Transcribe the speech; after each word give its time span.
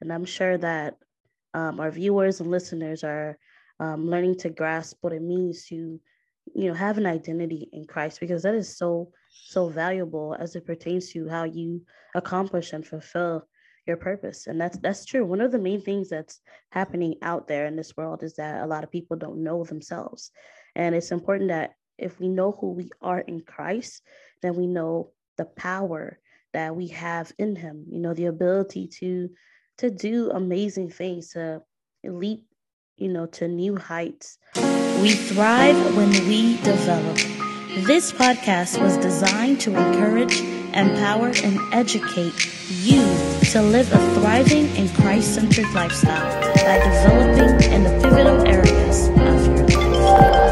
And 0.00 0.12
I'm 0.12 0.24
sure 0.24 0.58
that 0.58 0.96
um, 1.54 1.80
our 1.80 1.90
viewers 1.90 2.40
and 2.40 2.50
listeners 2.50 3.02
are 3.04 3.38
um, 3.80 4.08
learning 4.08 4.36
to 4.38 4.50
grasp 4.50 4.98
what 5.00 5.12
it 5.12 5.22
means 5.22 5.66
to, 5.66 6.00
you 6.54 6.68
know, 6.68 6.74
have 6.74 6.98
an 6.98 7.06
identity 7.06 7.68
in 7.72 7.86
Christ 7.86 8.20
because 8.20 8.42
that 8.42 8.54
is 8.54 8.76
so, 8.76 9.10
so 9.30 9.68
valuable 9.68 10.36
as 10.38 10.56
it 10.56 10.66
pertains 10.66 11.10
to 11.12 11.28
how 11.28 11.44
you 11.44 11.82
accomplish 12.14 12.72
and 12.72 12.86
fulfill 12.86 13.46
your 13.86 13.96
purpose. 13.96 14.46
And 14.46 14.60
that's 14.60 14.78
that's 14.78 15.04
true. 15.04 15.24
One 15.24 15.40
of 15.40 15.52
the 15.52 15.58
main 15.58 15.80
things 15.80 16.08
that's 16.08 16.40
happening 16.70 17.14
out 17.22 17.46
there 17.46 17.66
in 17.66 17.76
this 17.76 17.96
world 17.96 18.22
is 18.22 18.34
that 18.34 18.62
a 18.62 18.66
lot 18.66 18.84
of 18.84 18.90
people 18.90 19.16
don't 19.16 19.42
know 19.42 19.64
themselves. 19.64 20.32
And 20.74 20.94
it's 20.94 21.12
important 21.12 21.48
that 21.48 21.74
if 21.98 22.20
we 22.20 22.28
know 22.28 22.52
who 22.52 22.72
we 22.72 22.90
are 23.00 23.20
in 23.20 23.40
Christ, 23.40 24.02
then 24.42 24.56
we 24.56 24.66
know 24.66 25.12
the 25.36 25.46
power 25.46 26.18
that 26.52 26.74
we 26.74 26.88
have 26.88 27.32
in 27.38 27.56
him, 27.56 27.84
you 27.88 28.00
know, 28.00 28.14
the 28.14 28.26
ability 28.26 28.88
to 28.88 29.30
to 29.78 29.90
do 29.90 30.30
amazing 30.30 30.90
things, 30.90 31.32
to 31.32 31.62
leap, 32.04 32.44
you 32.96 33.08
know, 33.08 33.26
to 33.26 33.48
new 33.48 33.76
heights. 33.76 34.38
We 35.00 35.10
thrive 35.10 35.96
when 35.96 36.10
we 36.26 36.56
develop. 36.62 37.16
This 37.86 38.10
podcast 38.10 38.80
was 38.80 38.96
designed 38.96 39.60
to 39.60 39.76
encourage, 39.76 40.40
empower, 40.72 41.28
and 41.44 41.58
educate 41.74 42.32
you 42.70 43.02
to 43.52 43.60
live 43.60 43.92
a 43.92 43.98
thriving 44.14 44.66
and 44.78 44.88
Christ 44.94 45.34
centered 45.34 45.70
lifestyle 45.74 46.40
by 46.54 46.78
developing 46.78 47.70
in 47.70 47.84
the 47.84 48.00
pivotal 48.02 48.46
areas 48.46 49.08
of 49.08 49.70
your 49.70 50.00
life. 50.00 50.45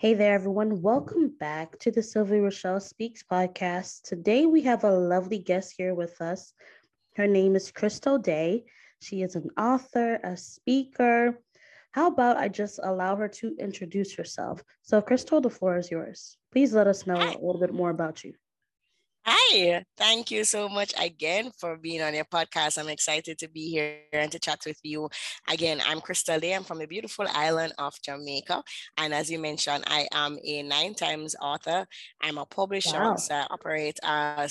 Hey 0.00 0.14
there, 0.14 0.32
everyone. 0.32 0.80
Welcome 0.80 1.28
back 1.38 1.78
to 1.80 1.90
the 1.90 2.02
Sylvie 2.02 2.40
Rochelle 2.40 2.80
Speaks 2.80 3.22
podcast. 3.22 4.00
Today 4.04 4.46
we 4.46 4.62
have 4.62 4.82
a 4.82 4.90
lovely 4.90 5.36
guest 5.36 5.74
here 5.76 5.94
with 5.94 6.18
us. 6.22 6.54
Her 7.16 7.26
name 7.26 7.54
is 7.54 7.70
Crystal 7.70 8.16
Daye. 8.16 8.64
She 9.02 9.20
is 9.20 9.36
an 9.36 9.50
author, 9.58 10.18
a 10.24 10.38
speaker, 10.38 11.38
how 11.92 12.06
about 12.06 12.38
I 12.38 12.48
just 12.48 12.80
allow 12.82 13.14
her 13.16 13.28
to 13.28 13.54
introduce 13.58 14.14
herself? 14.14 14.62
So, 14.80 15.02
Crystal, 15.02 15.42
the 15.42 15.50
floor 15.50 15.76
is 15.76 15.90
yours. 15.90 16.38
Please 16.50 16.72
let 16.72 16.86
us 16.86 17.06
know 17.06 17.18
a 17.18 17.44
little 17.44 17.60
bit 17.60 17.74
more 17.74 17.90
about 17.90 18.24
you. 18.24 18.32
Hi, 19.26 19.84
thank 19.98 20.30
you 20.30 20.44
so 20.44 20.66
much 20.68 20.94
again 20.98 21.50
for 21.58 21.76
being 21.76 22.00
on 22.00 22.14
your 22.14 22.24
podcast. 22.24 22.78
I'm 22.78 22.88
excited 22.88 23.38
to 23.38 23.48
be 23.48 23.68
here 23.68 23.98
and 24.14 24.32
to 24.32 24.38
chat 24.38 24.60
with 24.64 24.78
you. 24.82 25.10
Again, 25.46 25.82
I'm 25.86 26.00
Crystal 26.00 26.40
Daye. 26.40 26.54
I'm 26.54 26.64
from 26.64 26.78
the 26.78 26.86
beautiful 26.86 27.26
island 27.28 27.74
of 27.78 27.94
Jamaica. 28.02 28.62
And 28.96 29.12
as 29.12 29.30
you 29.30 29.38
mentioned, 29.38 29.84
I 29.86 30.08
am 30.12 30.38
a 30.42 30.62
nine 30.62 30.94
times 30.94 31.36
author. 31.40 31.86
I'm 32.22 32.38
a 32.38 32.46
publisher. 32.46 32.98
Wow. 32.98 33.16
So 33.16 33.34
I 33.34 33.46
operate 33.50 33.98
a, 34.02 34.48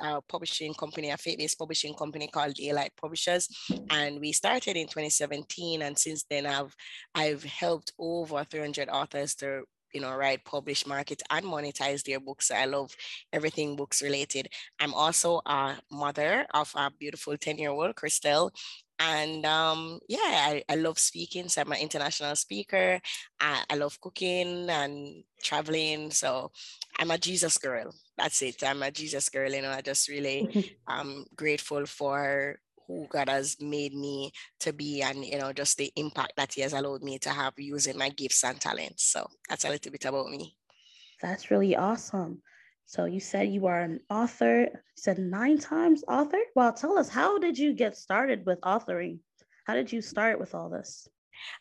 a 0.00 0.20
publishing 0.22 0.74
company, 0.74 1.10
a 1.10 1.16
faith-based 1.16 1.58
publishing 1.58 1.94
company 1.94 2.26
called 2.26 2.54
Dayelight 2.54 2.96
Publishers. 3.00 3.48
And 3.90 4.18
we 4.18 4.32
started 4.32 4.76
in 4.76 4.86
2017. 4.86 5.82
And 5.82 5.96
since 5.96 6.24
then, 6.28 6.46
I've 6.46 6.74
I've 7.14 7.44
helped 7.44 7.92
over 7.98 8.44
300 8.44 8.88
authors 8.88 9.36
to 9.36 9.62
you 9.92 10.00
know, 10.00 10.14
write, 10.14 10.44
publish, 10.44 10.86
market, 10.86 11.22
and 11.30 11.44
monetize 11.44 12.02
their 12.04 12.20
books. 12.20 12.50
I 12.50 12.64
love 12.66 12.94
everything 13.32 13.76
books 13.76 14.02
related. 14.02 14.48
I'm 14.80 14.94
also 14.94 15.40
a 15.46 15.76
mother 15.90 16.46
of 16.54 16.72
a 16.76 16.90
beautiful 16.90 17.36
10 17.36 17.58
year 17.58 17.70
old, 17.70 17.94
Christelle. 17.96 18.50
And 19.00 19.44
um, 19.46 20.00
yeah, 20.08 20.18
I, 20.22 20.62
I 20.68 20.74
love 20.74 20.98
speaking. 20.98 21.48
So 21.48 21.60
I'm 21.60 21.72
an 21.72 21.78
international 21.78 22.34
speaker. 22.36 23.00
I, 23.40 23.62
I 23.70 23.76
love 23.76 24.00
cooking 24.00 24.68
and 24.68 25.22
traveling. 25.42 26.10
So 26.10 26.50
I'm 26.98 27.10
a 27.10 27.18
Jesus 27.18 27.58
girl. 27.58 27.94
That's 28.16 28.42
it. 28.42 28.62
I'm 28.64 28.82
a 28.82 28.90
Jesus 28.90 29.28
girl. 29.28 29.50
You 29.50 29.62
know, 29.62 29.70
I 29.70 29.80
just 29.82 30.08
really 30.08 30.48
um 30.88 31.26
grateful 31.36 31.86
for 31.86 32.58
who 32.88 33.06
God 33.08 33.28
has 33.28 33.56
made 33.60 33.94
me 33.94 34.32
to 34.60 34.72
be 34.72 35.02
and 35.02 35.24
you 35.24 35.38
know 35.38 35.52
just 35.52 35.76
the 35.76 35.92
impact 35.94 36.32
that 36.36 36.54
he 36.54 36.62
has 36.62 36.72
allowed 36.72 37.02
me 37.02 37.18
to 37.20 37.30
have 37.30 37.52
using 37.58 37.96
my 37.96 38.08
gifts 38.08 38.42
and 38.42 38.60
talents. 38.60 39.04
So 39.04 39.28
that's 39.48 39.64
a 39.64 39.68
little 39.68 39.92
bit 39.92 40.04
about 40.06 40.30
me. 40.30 40.56
That's 41.20 41.50
really 41.50 41.76
awesome. 41.76 42.42
So 42.86 43.04
you 43.04 43.20
said 43.20 43.50
you 43.50 43.66
are 43.66 43.80
an 43.80 44.00
author. 44.08 44.62
You 44.62 44.96
said 44.96 45.18
nine 45.18 45.58
times 45.58 46.02
author. 46.08 46.40
Well, 46.56 46.72
tell 46.72 46.98
us 46.98 47.10
how 47.10 47.38
did 47.38 47.58
you 47.58 47.74
get 47.74 47.96
started 47.96 48.46
with 48.46 48.60
authoring? 48.62 49.18
How 49.66 49.74
did 49.74 49.92
you 49.92 50.00
start 50.00 50.40
with 50.40 50.54
all 50.54 50.70
this? 50.70 51.06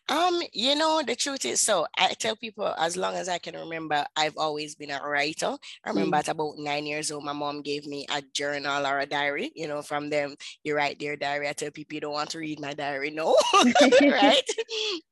Um, 0.09 0.41
you 0.53 0.75
know, 0.75 1.01
the 1.05 1.15
truth 1.15 1.45
is 1.45 1.61
so 1.61 1.85
I 1.97 2.13
tell 2.13 2.35
people 2.35 2.73
as 2.77 2.95
long 2.95 3.15
as 3.15 3.27
I 3.29 3.37
can 3.37 3.55
remember, 3.55 4.05
I've 4.15 4.37
always 4.37 4.75
been 4.75 4.91
a 4.91 5.01
writer. 5.01 5.57
I 5.83 5.89
remember 5.89 6.17
mm. 6.17 6.19
at 6.19 6.27
about 6.29 6.57
nine 6.57 6.85
years 6.85 7.11
old, 7.11 7.23
my 7.23 7.33
mom 7.33 7.61
gave 7.61 7.85
me 7.85 8.05
a 8.09 8.21
journal 8.33 8.85
or 8.85 8.99
a 8.99 9.05
diary. 9.05 9.51
You 9.55 9.67
know, 9.67 9.81
from 9.81 10.09
them, 10.09 10.35
you 10.63 10.75
write 10.75 10.99
their 10.99 11.15
diary. 11.15 11.47
I 11.47 11.53
tell 11.53 11.71
people 11.71 11.95
you 11.95 12.01
don't 12.01 12.13
want 12.13 12.29
to 12.31 12.39
read 12.39 12.59
my 12.59 12.73
diary, 12.73 13.11
no, 13.11 13.35
right? 14.01 14.49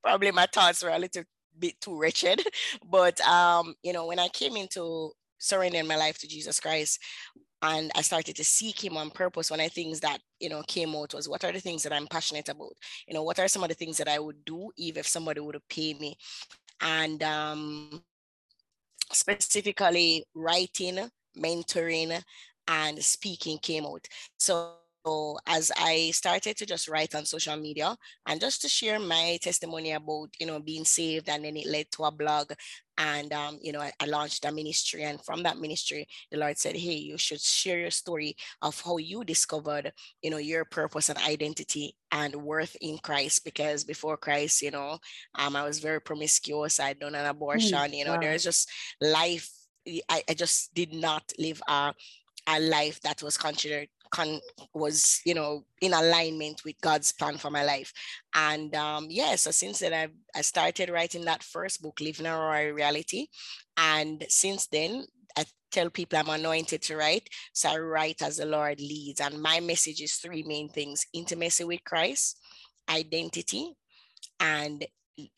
Probably 0.03 0.31
my 0.31 0.47
thoughts 0.51 0.83
were 0.83 0.89
a 0.89 0.99
little 0.99 1.23
bit 1.57 1.79
too 1.81 1.97
wretched. 1.97 2.41
But 2.89 3.19
um, 3.21 3.75
you 3.83 3.93
know, 3.93 4.07
when 4.07 4.19
I 4.19 4.27
came 4.29 4.55
into 4.55 5.11
surrendering 5.37 5.87
my 5.87 5.95
life 5.95 6.17
to 6.19 6.27
Jesus 6.27 6.59
Christ, 6.59 6.99
and 7.65 7.91
I 7.95 8.01
started 8.01 8.35
to 8.35 8.43
seek 8.43 8.83
him 8.83 8.97
on 8.97 9.09
purpose. 9.09 9.49
One 9.49 9.59
of 9.59 9.65
the 9.67 9.81
things 9.81 9.99
that 10.01 10.19
you 10.39 10.49
know 10.49 10.61
came 10.63 10.95
out 10.95 11.13
was 11.13 11.27
what 11.27 11.43
are 11.43 11.51
the 11.51 11.59
things 11.59 11.83
that 11.83 11.93
I'm 11.93 12.07
passionate 12.07 12.49
about? 12.49 12.73
You 13.07 13.13
know, 13.13 13.23
what 13.23 13.39
are 13.39 13.47
some 13.47 13.63
of 13.63 13.69
the 13.69 13.75
things 13.75 13.97
that 13.97 14.07
I 14.07 14.19
would 14.19 14.43
do 14.45 14.71
even 14.77 14.99
if 14.99 15.07
somebody 15.07 15.41
would 15.41 15.59
pay 15.69 15.93
me? 15.93 16.17
And 16.81 17.23
um, 17.23 18.03
specifically 19.11 20.25
writing, 20.35 21.09
mentoring, 21.37 22.21
and 22.67 23.03
speaking 23.03 23.57
came 23.57 23.85
out. 23.85 24.07
So 24.37 24.73
so 25.05 25.37
as 25.45 25.71
I 25.77 26.11
started 26.11 26.57
to 26.57 26.65
just 26.65 26.87
write 26.87 27.13
on 27.13 27.25
social 27.25 27.55
media 27.55 27.95
and 28.25 28.41
just 28.41 28.61
to 28.61 28.69
share 28.69 28.99
my 28.99 29.37
testimony 29.41 29.91
about, 29.91 30.29
you 30.39 30.47
know, 30.47 30.59
being 30.59 30.83
saved 30.83 31.29
and 31.29 31.45
then 31.45 31.55
it 31.55 31.67
led 31.67 31.91
to 31.91 32.05
a 32.05 32.11
blog 32.11 32.51
and, 32.97 33.31
um, 33.33 33.59
you 33.61 33.71
know, 33.71 33.81
I, 33.81 33.91
I, 33.99 34.05
launched 34.05 34.45
a 34.45 34.51
ministry 34.51 35.03
and 35.03 35.21
from 35.23 35.43
that 35.43 35.59
ministry, 35.59 36.07
the 36.31 36.37
Lord 36.37 36.57
said, 36.57 36.77
hey, 36.77 36.95
you 36.95 37.17
should 37.17 37.41
share 37.41 37.79
your 37.79 37.91
story 37.91 38.35
of 38.61 38.79
how 38.81 38.97
you 38.97 39.23
discovered, 39.23 39.91
you 40.23 40.31
know, 40.31 40.37
your 40.37 40.65
purpose 40.65 41.09
and 41.09 41.19
identity 41.19 41.95
and 42.11 42.33
worth 42.35 42.75
in 42.81 42.97
Christ 42.97 43.43
because 43.43 43.83
before 43.83 44.17
Christ, 44.17 44.61
you 44.61 44.71
know, 44.71 44.97
um, 45.35 45.55
I 45.55 45.63
was 45.63 45.79
very 45.79 46.01
promiscuous. 46.01 46.79
I'd 46.79 46.99
done 46.99 47.15
an 47.15 47.25
abortion, 47.25 47.77
mm, 47.77 47.93
you 47.93 48.05
know, 48.05 48.13
wow. 48.13 48.21
there's 48.21 48.45
just 48.45 48.69
life. 49.01 49.51
I, 50.09 50.23
I 50.27 50.33
just 50.33 50.73
did 50.73 50.93
not 50.93 51.31
live 51.37 51.61
a, 51.67 51.93
a 52.47 52.59
life 52.59 53.01
that 53.01 53.21
was 53.21 53.37
considered 53.37 53.89
con- 54.15 54.39
was 54.73 55.21
you 55.25 55.33
know 55.33 55.65
in 55.81 55.93
alignment 55.93 56.63
with 56.63 56.79
God's 56.81 57.11
plan 57.11 57.37
for 57.37 57.51
my 57.51 57.63
life. 57.63 57.91
And 58.33 58.73
um, 58.75 59.07
yeah, 59.09 59.35
so 59.35 59.51
since 59.51 59.79
then 59.79 59.93
I 59.93 60.07
I 60.39 60.41
started 60.41 60.89
writing 60.89 61.25
that 61.25 61.43
first 61.43 61.81
book, 61.81 61.99
Living 61.99 62.25
a 62.25 62.37
Royal 62.37 62.73
Reality, 62.73 63.27
and 63.77 64.25
since 64.29 64.67
then 64.67 65.05
I 65.37 65.45
tell 65.71 65.89
people 65.89 66.17
I'm 66.17 66.29
anointed 66.29 66.81
to 66.83 66.95
write, 66.95 67.27
so 67.53 67.69
I 67.69 67.77
write 67.77 68.21
as 68.21 68.37
the 68.37 68.45
Lord 68.45 68.79
leads. 68.79 69.19
And 69.19 69.41
my 69.41 69.59
message 69.59 70.01
is 70.01 70.13
three 70.15 70.43
main 70.43 70.69
things: 70.69 71.05
intimacy 71.13 71.65
with 71.65 71.83
Christ, 71.83 72.39
identity, 72.89 73.73
and 74.39 74.85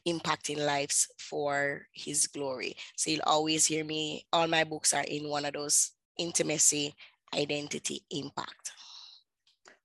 impacting 0.08 0.58
lives 0.58 1.08
for 1.18 1.88
his 1.94 2.28
glory. 2.28 2.76
So 2.96 3.12
you'll 3.12 3.22
always 3.26 3.66
hear 3.66 3.84
me, 3.86 4.26
all 4.34 4.48
my 4.48 4.64
books 4.64 4.94
are 4.94 5.06
in 5.08 5.30
one 5.30 5.46
of 5.46 5.54
those 5.54 5.92
intimacy, 6.18 6.96
identity 7.34 8.02
impact. 8.12 8.72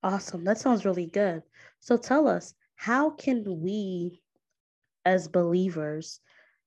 Awesome. 0.03 0.45
That 0.45 0.59
sounds 0.59 0.85
really 0.85 1.07
good. 1.07 1.43
So 1.81 1.97
tell 1.97 2.27
us, 2.27 2.55
how 2.77 3.11
can 3.11 3.61
we 3.63 4.21
as 5.05 5.29
believers 5.29 6.21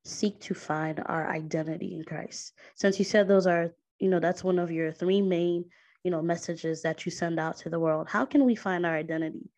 seek 0.03 0.39
to 0.41 0.53
find 0.53 1.01
our 1.05 1.29
identity 1.29 1.95
in 1.95 2.03
Christ? 2.03 2.53
Since 2.75 2.99
you 2.99 3.05
said 3.05 3.27
those 3.27 3.47
are, 3.47 3.71
you 3.99 4.09
know, 4.09 4.19
that's 4.19 4.43
one 4.43 4.59
of 4.59 4.71
your 4.71 4.91
three 4.91 5.21
main, 5.21 5.65
you 6.03 6.11
know, 6.11 6.21
messages 6.21 6.81
that 6.83 7.05
you 7.05 7.11
send 7.11 7.39
out 7.39 7.57
to 7.57 7.69
the 7.69 7.79
world. 7.79 8.07
How 8.07 8.25
can 8.25 8.45
we 8.45 8.55
find 8.55 8.85
our 8.85 8.95
identity? 8.95 9.49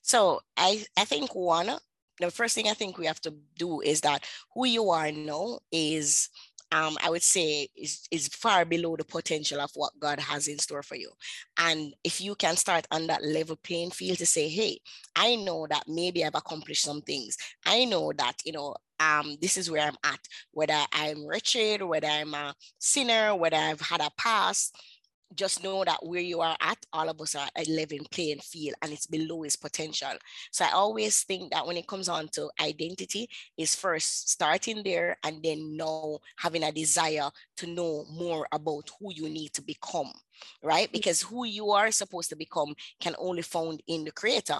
So 0.00 0.40
I 0.56 0.84
I 0.96 1.04
think 1.04 1.34
one 1.34 1.78
the 2.20 2.30
first 2.30 2.54
thing 2.54 2.68
I 2.68 2.74
think 2.74 2.98
we 2.98 3.06
have 3.06 3.20
to 3.22 3.34
do 3.56 3.80
is 3.80 4.00
that 4.02 4.24
who 4.54 4.66
you 4.66 4.90
are 4.90 5.12
now 5.12 5.60
is 5.70 6.28
um, 6.70 6.96
I 7.02 7.10
would 7.10 7.22
say 7.22 7.68
is, 7.76 8.06
is 8.10 8.28
far 8.28 8.64
below 8.64 8.96
the 8.96 9.04
potential 9.04 9.60
of 9.60 9.70
what 9.74 9.98
God 9.98 10.20
has 10.20 10.48
in 10.48 10.58
store 10.58 10.82
for 10.82 10.96
you. 10.96 11.10
And 11.58 11.94
if 12.04 12.20
you 12.20 12.34
can 12.34 12.56
start 12.56 12.86
on 12.90 13.06
that 13.06 13.24
level 13.24 13.56
playing 13.56 13.90
field 13.90 14.18
to 14.18 14.26
say, 14.26 14.48
hey, 14.48 14.80
I 15.16 15.36
know 15.36 15.66
that 15.68 15.84
maybe 15.88 16.24
I've 16.24 16.34
accomplished 16.34 16.82
some 16.82 17.02
things. 17.02 17.36
I 17.64 17.84
know 17.84 18.12
that, 18.16 18.34
you 18.44 18.52
know, 18.52 18.74
um, 19.00 19.36
this 19.40 19.56
is 19.56 19.70
where 19.70 19.86
I'm 19.86 19.96
at, 20.04 20.20
whether 20.52 20.78
I'm 20.92 21.26
wretched, 21.26 21.82
whether 21.82 22.08
I'm 22.08 22.34
a 22.34 22.54
sinner, 22.78 23.34
whether 23.34 23.56
I've 23.56 23.80
had 23.80 24.00
a 24.00 24.10
past, 24.18 24.76
just 25.34 25.62
know 25.62 25.84
that 25.84 26.04
where 26.04 26.20
you 26.20 26.40
are 26.40 26.56
at, 26.60 26.78
all 26.92 27.08
of 27.08 27.20
us 27.20 27.34
are 27.34 27.48
a 27.56 27.64
living 27.64 28.04
playing 28.10 28.40
field 28.40 28.74
and 28.82 28.92
it's 28.92 29.06
below 29.06 29.42
his 29.42 29.56
potential. 29.56 30.12
So 30.50 30.64
I 30.64 30.70
always 30.70 31.22
think 31.24 31.52
that 31.52 31.66
when 31.66 31.76
it 31.76 31.86
comes 31.86 32.08
on 32.08 32.28
to 32.28 32.50
identity, 32.60 33.28
is 33.56 33.74
first 33.74 34.30
starting 34.30 34.82
there 34.84 35.16
and 35.24 35.42
then 35.42 35.76
know 35.76 36.20
having 36.36 36.62
a 36.62 36.72
desire 36.72 37.28
to 37.56 37.66
know 37.66 38.04
more 38.10 38.46
about 38.52 38.88
who 38.98 39.12
you 39.12 39.28
need 39.28 39.52
to 39.54 39.62
become. 39.62 40.12
right? 40.62 40.88
Mm. 40.88 40.92
Because 40.92 41.22
who 41.22 41.44
you 41.44 41.70
are 41.70 41.90
supposed 41.90 42.30
to 42.30 42.36
become 42.36 42.74
can 43.00 43.14
only 43.18 43.42
found 43.42 43.82
in 43.86 44.04
the 44.04 44.12
creator. 44.12 44.58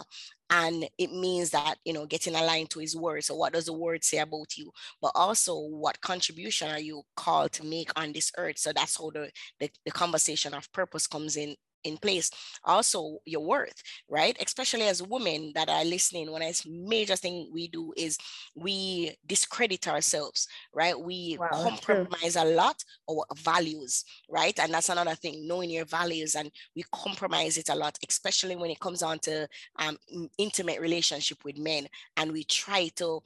And 0.51 0.89
it 0.97 1.13
means 1.13 1.51
that, 1.51 1.77
you 1.85 1.93
know, 1.93 2.07
getting 2.07 2.35
aligned 2.35 2.71
to 2.71 2.81
his 2.81 2.97
word. 2.97 3.25
So 3.25 3.35
what 3.35 3.53
does 3.53 3.67
the 3.67 3.73
word 3.73 4.03
say 4.05 4.19
about 4.19 4.57
you? 4.57 4.73
But 5.01 5.13
also 5.15 5.59
what 5.59 6.01
contribution 6.01 6.71
are 6.71 6.81
you 6.81 7.03
called 7.17 7.53
to 7.53 7.65
make 7.67 7.91
on 7.97 8.13
this 8.13 8.33
earth? 8.39 8.59
So 8.59 8.73
that's 8.73 8.97
how 8.99 9.11
the, 9.11 9.31
the, 9.61 9.71
the 9.85 9.91
conversation 9.91 10.55
of 10.55 10.73
purpose 10.73 11.07
comes 11.07 11.37
in 11.37 11.55
in 11.89 11.97
place 11.97 12.31
also 12.65 13.19
your 13.25 13.45
worth 13.45 13.83
right? 14.09 14.37
Especially 14.45 14.83
as 14.83 15.03
women 15.03 15.53
that 15.55 15.69
are 15.69 15.85
listening 15.85 16.31
one 16.31 16.43
of 16.43 16.63
the 16.63 16.71
major 16.71 17.17
thing 17.17 17.49
we 17.53 17.69
do 17.69 17.93
is 17.97 18.19
we 18.55 19.17
discredit 19.27 19.89
ourselves 19.89 20.49
right? 20.75 20.99
We 20.99 21.37
wow, 21.41 21.49
compromise 21.51 22.37
a 22.37 22.45
lot 22.45 22.83
our 23.11 23.25
values 23.37 24.05
right? 24.29 24.59
And 24.59 24.73
that's 24.73 24.89
another 24.89 25.15
thing 25.15 25.47
knowing 25.47 25.71
your 25.71 25.87
values 25.87 26.35
and 26.35 26.51
we 26.77 26.85
compromise 26.93 27.59
it 27.59 27.69
a 27.69 27.75
lot 27.75 27.99
especially 28.09 28.57
when 28.57 28.71
it 28.71 28.81
comes 28.81 29.03
on 29.03 29.19
to 29.21 29.49
um, 29.79 29.97
intimate 30.39 30.81
relationship 30.81 31.39
with 31.45 31.59
men. 31.59 31.87
And 32.17 32.33
we 32.33 32.45
try 32.45 32.89
to 32.97 33.21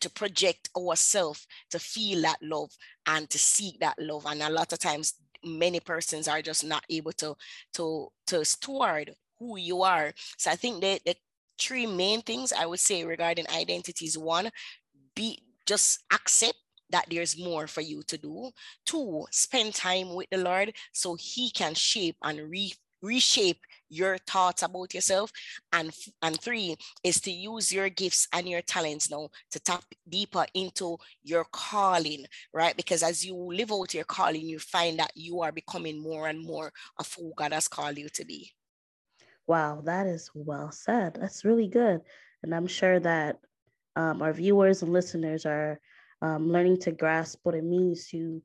to 0.00 0.10
project 0.10 0.68
ourselves 0.76 1.46
to 1.70 1.78
feel 1.78 2.22
that 2.22 2.36
love 2.42 2.70
and 3.06 3.30
to 3.30 3.38
seek 3.38 3.80
that 3.80 3.96
love. 3.98 4.26
And 4.26 4.42
a 4.42 4.50
lot 4.50 4.72
of 4.72 4.78
times 4.78 5.14
many 5.46 5.80
persons 5.80 6.28
are 6.28 6.42
just 6.42 6.64
not 6.64 6.84
able 6.90 7.12
to 7.12 7.34
to 7.74 8.08
to 8.26 8.44
steward 8.44 9.14
who 9.38 9.56
you 9.58 9.82
are. 9.82 10.12
So 10.38 10.50
i 10.50 10.56
think 10.56 10.80
that 10.82 11.00
the 11.04 11.16
three 11.58 11.86
main 11.86 12.20
things 12.22 12.52
i 12.52 12.66
would 12.66 12.80
say 12.80 13.04
regarding 13.04 13.46
identities 13.48 14.18
one 14.18 14.50
be 15.14 15.40
just 15.66 16.02
accept 16.12 16.54
that 16.90 17.06
there's 17.10 17.38
more 17.38 17.66
for 17.66 17.80
you 17.80 18.02
to 18.04 18.16
do. 18.16 18.50
Two 18.84 19.26
spend 19.32 19.74
time 19.74 20.14
with 20.14 20.28
the 20.30 20.38
lord 20.38 20.72
so 20.92 21.16
he 21.18 21.50
can 21.50 21.74
shape 21.74 22.16
and 22.22 22.38
re- 22.50 22.72
reshape 23.02 23.60
your 23.88 24.18
thoughts 24.18 24.62
about 24.62 24.94
yourself. 24.94 25.30
And 25.72 25.92
and 26.22 26.40
three 26.40 26.76
is 27.04 27.20
to 27.22 27.30
use 27.30 27.72
your 27.72 27.88
gifts 27.88 28.28
and 28.32 28.48
your 28.48 28.62
talents 28.62 29.10
now 29.10 29.28
to 29.50 29.60
tap 29.60 29.84
deeper 30.08 30.46
into 30.54 30.98
your 31.22 31.44
calling 31.52 32.26
right? 32.52 32.76
Because 32.76 33.02
as 33.02 33.24
you 33.24 33.34
live 33.34 33.72
out 33.72 33.94
your 33.94 34.04
calling 34.04 34.42
you 34.42 34.58
find 34.58 34.98
that 34.98 35.12
you 35.14 35.40
are 35.42 35.52
becoming 35.52 36.02
more 36.02 36.28
and 36.28 36.44
more 36.44 36.72
of 36.98 37.12
who 37.14 37.32
god 37.36 37.52
has 37.52 37.68
called 37.68 37.98
you 37.98 38.08
to 38.10 38.24
be. 38.24 38.50
Wow 39.46 39.82
that 39.84 40.06
is 40.06 40.30
well 40.34 40.70
said. 40.72 41.14
That's 41.20 41.44
really 41.44 41.68
good. 41.68 42.00
And 42.42 42.54
i'm 42.54 42.66
sure 42.66 43.00
that 43.00 43.38
um, 43.96 44.20
our 44.20 44.32
viewers 44.32 44.82
and 44.82 44.92
listeners 44.92 45.46
are 45.46 45.80
um, 46.22 46.50
learning 46.50 46.78
to 46.80 46.92
grasp 46.92 47.40
what 47.42 47.54
it 47.54 47.64
means 47.64 48.08
to 48.08 48.42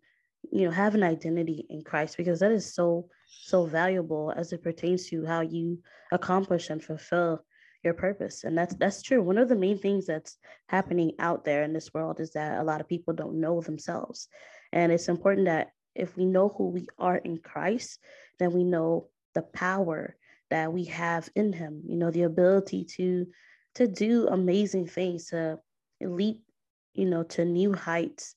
you 0.51 0.65
know 0.65 0.71
have 0.71 0.95
an 0.95 1.03
identity 1.03 1.65
in 1.69 1.83
christ 1.83 2.17
because 2.17 2.39
that 2.39 2.51
is 2.51 2.73
so 2.73 3.07
so 3.27 3.65
valuable 3.65 4.33
as 4.35 4.53
it 4.53 4.63
pertains 4.63 5.07
to 5.07 5.25
how 5.25 5.41
you 5.41 5.79
accomplish 6.11 6.69
and 6.69 6.83
fulfill 6.83 7.43
your 7.83 7.93
purpose. 7.95 8.43
And 8.43 8.55
that's 8.55 8.75
that's 8.75 9.01
true. 9.01 9.23
One 9.23 9.39
of 9.39 9.49
the 9.49 9.55
main 9.55 9.79
things 9.79 10.05
that's 10.05 10.37
happening 10.67 11.13
out 11.17 11.45
there 11.45 11.63
in 11.63 11.73
this 11.73 11.91
world 11.93 12.19
is 12.19 12.31
that 12.33 12.59
a 12.59 12.63
lot 12.63 12.79
of 12.79 12.87
people 12.87 13.13
don't 13.13 13.39
know 13.39 13.59
themselves. 13.61 14.27
And 14.71 14.91
it's 14.91 15.09
important 15.09 15.45
that 15.45 15.71
if 15.95 16.15
we 16.17 16.25
know 16.25 16.49
who 16.49 16.69
we 16.69 16.87
are 16.97 17.17
in 17.17 17.37
christ 17.37 17.99
then 18.39 18.51
we 18.53 18.63
know 18.63 19.07
the 19.33 19.41
power 19.41 20.15
that 20.49 20.71
we 20.71 20.85
have 20.85 21.29
in 21.35 21.53
him 21.53 21.81
you 21.85 21.97
know 21.97 22.11
the 22.11 22.23
ability 22.23 22.83
to 22.83 23.25
to 23.75 23.87
do 23.87 24.27
amazing 24.27 24.85
things 24.85 25.27
to 25.27 25.57
leap 26.01 26.41
you 26.93 27.05
know 27.05 27.23
to 27.23 27.45
new 27.45 27.73
heights 27.73 28.35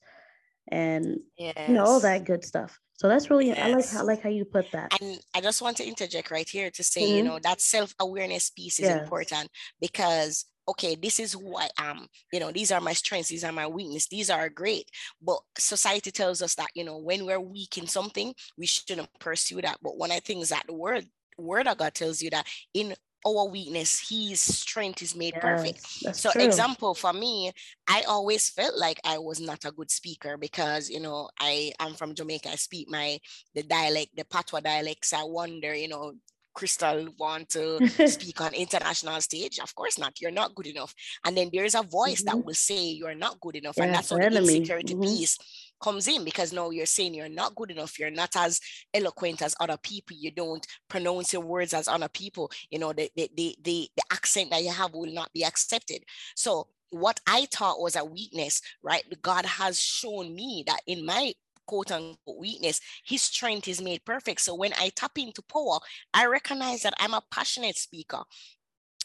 and 0.68 1.18
yes. 1.36 1.54
you 1.68 1.74
know 1.74 1.84
all 1.84 2.00
that 2.00 2.24
good 2.24 2.44
stuff 2.44 2.78
so 2.96 3.08
that's 3.08 3.28
really 3.28 3.48
yes. 3.48 3.58
I 3.58 3.68
like 3.70 3.94
I 3.94 4.02
like 4.02 4.22
how 4.22 4.28
you 4.28 4.44
put 4.44 4.70
that. 4.72 4.92
And 5.00 5.18
I 5.34 5.40
just 5.40 5.60
want 5.60 5.76
to 5.78 5.86
interject 5.86 6.30
right 6.30 6.48
here 6.48 6.70
to 6.70 6.84
say, 6.84 7.02
mm-hmm. 7.02 7.16
you 7.16 7.22
know, 7.24 7.38
that 7.42 7.60
self-awareness 7.60 8.50
piece 8.50 8.78
is 8.78 8.88
yes. 8.88 9.02
important 9.02 9.48
because 9.80 10.46
okay, 10.66 10.94
this 10.94 11.20
is 11.20 11.34
who 11.34 11.56
I 11.56 11.68
am. 11.78 12.06
You 12.32 12.40
know, 12.40 12.50
these 12.50 12.72
are 12.72 12.80
my 12.80 12.94
strengths, 12.94 13.28
these 13.28 13.44
are 13.44 13.52
my 13.52 13.66
weaknesses, 13.66 14.08
these 14.08 14.30
are 14.30 14.48
great. 14.48 14.88
But 15.20 15.38
society 15.58 16.10
tells 16.10 16.40
us 16.40 16.54
that, 16.54 16.68
you 16.74 16.84
know, 16.84 16.98
when 16.98 17.26
we're 17.26 17.40
weak 17.40 17.76
in 17.76 17.86
something, 17.86 18.34
we 18.56 18.66
shouldn't 18.66 19.08
pursue 19.18 19.60
that. 19.60 19.78
But 19.82 19.98
one 19.98 20.10
of 20.10 20.16
the 20.16 20.22
things 20.22 20.48
that 20.50 20.64
the 20.66 20.74
word 20.74 21.04
word 21.36 21.66
of 21.66 21.78
God 21.78 21.94
tells 21.94 22.22
you 22.22 22.30
that 22.30 22.46
in 22.72 22.94
our 23.26 23.48
weakness, 23.48 24.08
his 24.08 24.40
strength 24.40 25.02
is 25.02 25.16
made 25.16 25.34
yes, 25.34 25.42
perfect. 25.42 26.16
So, 26.16 26.30
true. 26.30 26.42
example 26.42 26.94
for 26.94 27.12
me, 27.12 27.52
I 27.88 28.02
always 28.02 28.50
felt 28.50 28.76
like 28.76 29.00
I 29.04 29.18
was 29.18 29.40
not 29.40 29.64
a 29.64 29.72
good 29.72 29.90
speaker 29.90 30.36
because 30.36 30.90
you 30.90 31.00
know 31.00 31.28
I 31.40 31.72
am 31.80 31.94
from 31.94 32.14
Jamaica. 32.14 32.50
I 32.50 32.56
speak 32.56 32.90
my 32.90 33.18
the 33.54 33.62
dialect, 33.62 34.16
the 34.16 34.24
Patois 34.24 34.60
dialects. 34.60 35.12
I 35.12 35.24
wonder, 35.24 35.74
you 35.74 35.88
know, 35.88 36.14
Crystal 36.54 37.08
want 37.18 37.50
to 37.50 37.86
speak 38.08 38.40
on 38.40 38.54
international 38.54 39.20
stage? 39.20 39.58
Of 39.58 39.74
course 39.74 39.98
not. 39.98 40.20
You're 40.20 40.30
not 40.30 40.54
good 40.54 40.68
enough. 40.68 40.94
And 41.26 41.36
then 41.36 41.50
there's 41.52 41.74
a 41.74 41.82
voice 41.82 42.22
mm-hmm. 42.22 42.38
that 42.38 42.44
will 42.44 42.54
say 42.54 42.90
you're 42.90 43.14
not 43.14 43.40
good 43.40 43.56
enough. 43.56 43.74
Yeah, 43.76 43.84
and 43.84 43.94
that's 43.94 44.10
what 44.10 44.22
the 44.22 44.38
insecurity 44.38 44.94
mm-hmm. 44.94 45.02
piece 45.02 45.38
comes 45.80 46.08
in 46.08 46.24
because 46.24 46.52
now 46.52 46.70
you're 46.70 46.86
saying 46.86 47.14
you're 47.14 47.28
not 47.28 47.54
good 47.54 47.70
enough. 47.70 47.98
You're 47.98 48.10
not 48.10 48.36
as 48.36 48.60
eloquent 48.92 49.42
as 49.42 49.54
other 49.60 49.76
people. 49.82 50.16
You 50.16 50.30
don't 50.30 50.66
pronounce 50.88 51.32
your 51.32 51.42
words 51.42 51.74
as 51.74 51.88
other 51.88 52.08
people. 52.08 52.50
You 52.70 52.78
know, 52.78 52.92
the, 52.92 53.10
the, 53.16 53.30
the, 53.36 53.56
the, 53.62 53.88
the 53.96 54.02
accent 54.12 54.50
that 54.50 54.62
you 54.62 54.70
have 54.70 54.94
will 54.94 55.12
not 55.12 55.32
be 55.32 55.44
accepted. 55.44 56.04
So 56.34 56.68
what 56.90 57.20
I 57.26 57.46
thought 57.46 57.80
was 57.80 57.96
a 57.96 58.04
weakness, 58.04 58.62
right? 58.82 59.02
God 59.22 59.44
has 59.46 59.80
shown 59.80 60.34
me 60.34 60.64
that 60.66 60.80
in 60.86 61.04
my 61.04 61.34
quote 61.66 61.90
unquote 61.90 62.38
weakness, 62.38 62.80
his 63.04 63.22
strength 63.22 63.68
is 63.68 63.82
made 63.82 64.04
perfect. 64.04 64.40
So 64.40 64.54
when 64.54 64.72
I 64.74 64.90
tap 64.94 65.18
into 65.18 65.42
power, 65.42 65.78
I 66.12 66.26
recognize 66.26 66.82
that 66.82 66.94
I'm 66.98 67.14
a 67.14 67.22
passionate 67.30 67.76
speaker. 67.76 68.22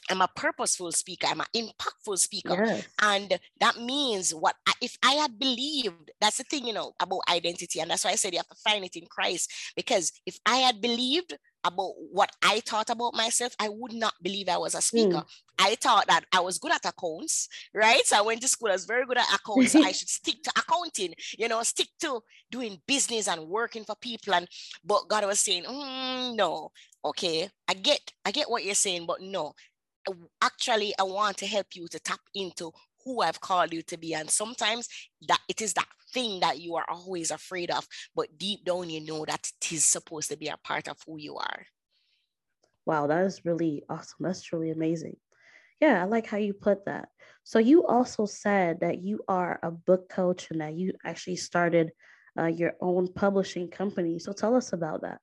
I'm 0.09 0.21
a 0.21 0.29
purposeful 0.35 0.91
speaker. 0.91 1.27
I'm 1.27 1.41
an 1.41 1.47
impactful 1.55 2.17
speaker. 2.17 2.63
Yes. 2.65 2.87
And 3.01 3.39
that 3.59 3.79
means 3.79 4.33
what 4.33 4.55
if 4.81 4.97
I 5.03 5.13
had 5.13 5.37
believed, 5.37 6.11
that's 6.19 6.37
the 6.37 6.43
thing, 6.43 6.65
you 6.65 6.73
know, 6.73 6.93
about 6.99 7.21
identity. 7.29 7.79
And 7.79 7.91
that's 7.91 8.05
why 8.05 8.11
I 8.11 8.15
said 8.15 8.33
you 8.33 8.39
have 8.39 8.47
to 8.47 8.55
find 8.63 8.83
it 8.83 8.95
in 8.95 9.05
Christ. 9.07 9.51
Because 9.75 10.11
if 10.25 10.37
I 10.45 10.57
had 10.57 10.81
believed 10.81 11.37
about 11.63 11.93
what 12.11 12.31
I 12.41 12.61
thought 12.61 12.89
about 12.89 13.13
myself, 13.13 13.53
I 13.59 13.69
would 13.69 13.93
not 13.93 14.13
believe 14.21 14.47
I 14.47 14.57
was 14.57 14.75
a 14.75 14.81
speaker. 14.81 15.17
Mm. 15.17 15.25
I 15.57 15.75
thought 15.75 16.07
that 16.07 16.23
I 16.33 16.39
was 16.39 16.57
good 16.57 16.71
at 16.71 16.85
accounts, 16.85 17.49
right? 17.73 18.01
So 18.05 18.17
I 18.17 18.21
went 18.21 18.41
to 18.41 18.47
school, 18.47 18.69
I 18.69 18.73
was 18.73 18.85
very 18.85 19.05
good 19.05 19.17
at 19.17 19.33
accounts. 19.33 19.73
so 19.73 19.83
I 19.83 19.91
should 19.91 20.09
stick 20.09 20.41
to 20.43 20.51
accounting, 20.57 21.13
you 21.37 21.49
know, 21.49 21.61
stick 21.63 21.89
to 22.01 22.21
doing 22.49 22.81
business 22.87 23.27
and 23.27 23.47
working 23.47 23.83
for 23.83 23.95
people. 23.95 24.33
And 24.33 24.47
but 24.85 25.09
God 25.09 25.25
was 25.25 25.41
saying, 25.41 25.63
mm, 25.65 26.35
no, 26.35 26.71
okay, 27.03 27.49
I 27.67 27.73
get, 27.73 27.99
I 28.25 28.31
get 28.31 28.49
what 28.49 28.63
you're 28.63 28.75
saying, 28.75 29.05
but 29.05 29.21
no. 29.21 29.53
Actually, 30.41 30.93
I 30.99 31.03
want 31.03 31.37
to 31.37 31.47
help 31.47 31.67
you 31.73 31.87
to 31.87 31.99
tap 31.99 32.19
into 32.33 32.71
who 33.03 33.21
I've 33.21 33.41
called 33.41 33.73
you 33.73 33.81
to 33.83 33.97
be. 33.97 34.13
And 34.13 34.29
sometimes 34.29 34.87
that 35.27 35.39
it 35.47 35.61
is 35.61 35.73
that 35.73 35.87
thing 36.13 36.39
that 36.41 36.59
you 36.59 36.75
are 36.75 36.85
always 36.89 37.31
afraid 37.31 37.71
of, 37.71 37.87
but 38.15 38.37
deep 38.37 38.65
down 38.65 38.89
you 38.89 39.01
know 39.01 39.25
that 39.25 39.51
it 39.61 39.71
is 39.71 39.85
supposed 39.85 40.29
to 40.29 40.37
be 40.37 40.47
a 40.47 40.57
part 40.57 40.87
of 40.87 40.97
who 41.05 41.17
you 41.17 41.37
are. 41.37 41.65
Wow, 42.85 43.07
that 43.07 43.25
is 43.25 43.45
really 43.45 43.83
awesome. 43.89 44.17
That's 44.19 44.41
truly 44.41 44.71
amazing. 44.71 45.17
Yeah, 45.79 46.01
I 46.01 46.05
like 46.05 46.25
how 46.25 46.37
you 46.37 46.53
put 46.53 46.85
that. 46.85 47.09
So 47.43 47.59
you 47.59 47.85
also 47.85 48.25
said 48.25 48.81
that 48.81 49.01
you 49.01 49.21
are 49.27 49.59
a 49.63 49.71
book 49.71 50.09
coach 50.09 50.51
and 50.51 50.59
that 50.61 50.73
you 50.75 50.93
actually 51.05 51.37
started 51.37 51.91
uh, 52.37 52.45
your 52.47 52.73
own 52.81 53.13
publishing 53.13 53.69
company. 53.69 54.19
So 54.19 54.33
tell 54.33 54.55
us 54.55 54.73
about 54.73 55.01
that. 55.01 55.19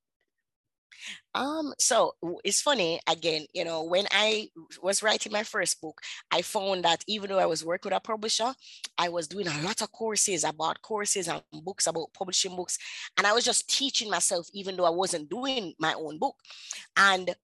Um, 1.35 1.75
so 1.79 2.13
it's 2.45 2.63
funny 2.63 3.01
again, 3.09 3.47
you 3.53 3.65
know, 3.65 3.85
when 3.85 4.07
I 4.11 4.49
was 4.83 5.03
writing 5.03 5.33
my 5.33 5.43
first 5.43 5.81
book, 5.81 6.01
I 6.33 6.43
found 6.43 6.85
that 6.85 7.05
even 7.07 7.29
though 7.29 7.39
I 7.39 7.47
was 7.47 7.65
working 7.65 7.91
with 7.91 7.99
a 7.99 8.01
publisher, 8.01 8.55
I 8.97 9.09
was 9.09 9.29
doing 9.29 9.47
a 9.47 9.63
lot 9.63 9.83
of 9.83 9.93
courses 9.93 10.45
about 10.45 10.81
courses 10.83 11.29
and 11.29 11.43
books 11.63 11.87
about 11.87 12.13
publishing 12.15 12.57
books. 12.57 12.79
And 13.19 13.27
I 13.27 13.33
was 13.33 13.45
just 13.45 13.69
teaching 13.69 14.11
myself, 14.11 14.49
even 14.55 14.77
though 14.77 14.87
I 14.87 14.91
wasn't 14.91 15.29
doing 15.29 15.75
my 15.79 15.95
own 15.95 16.19
book. 16.19 16.37
And 16.97 17.35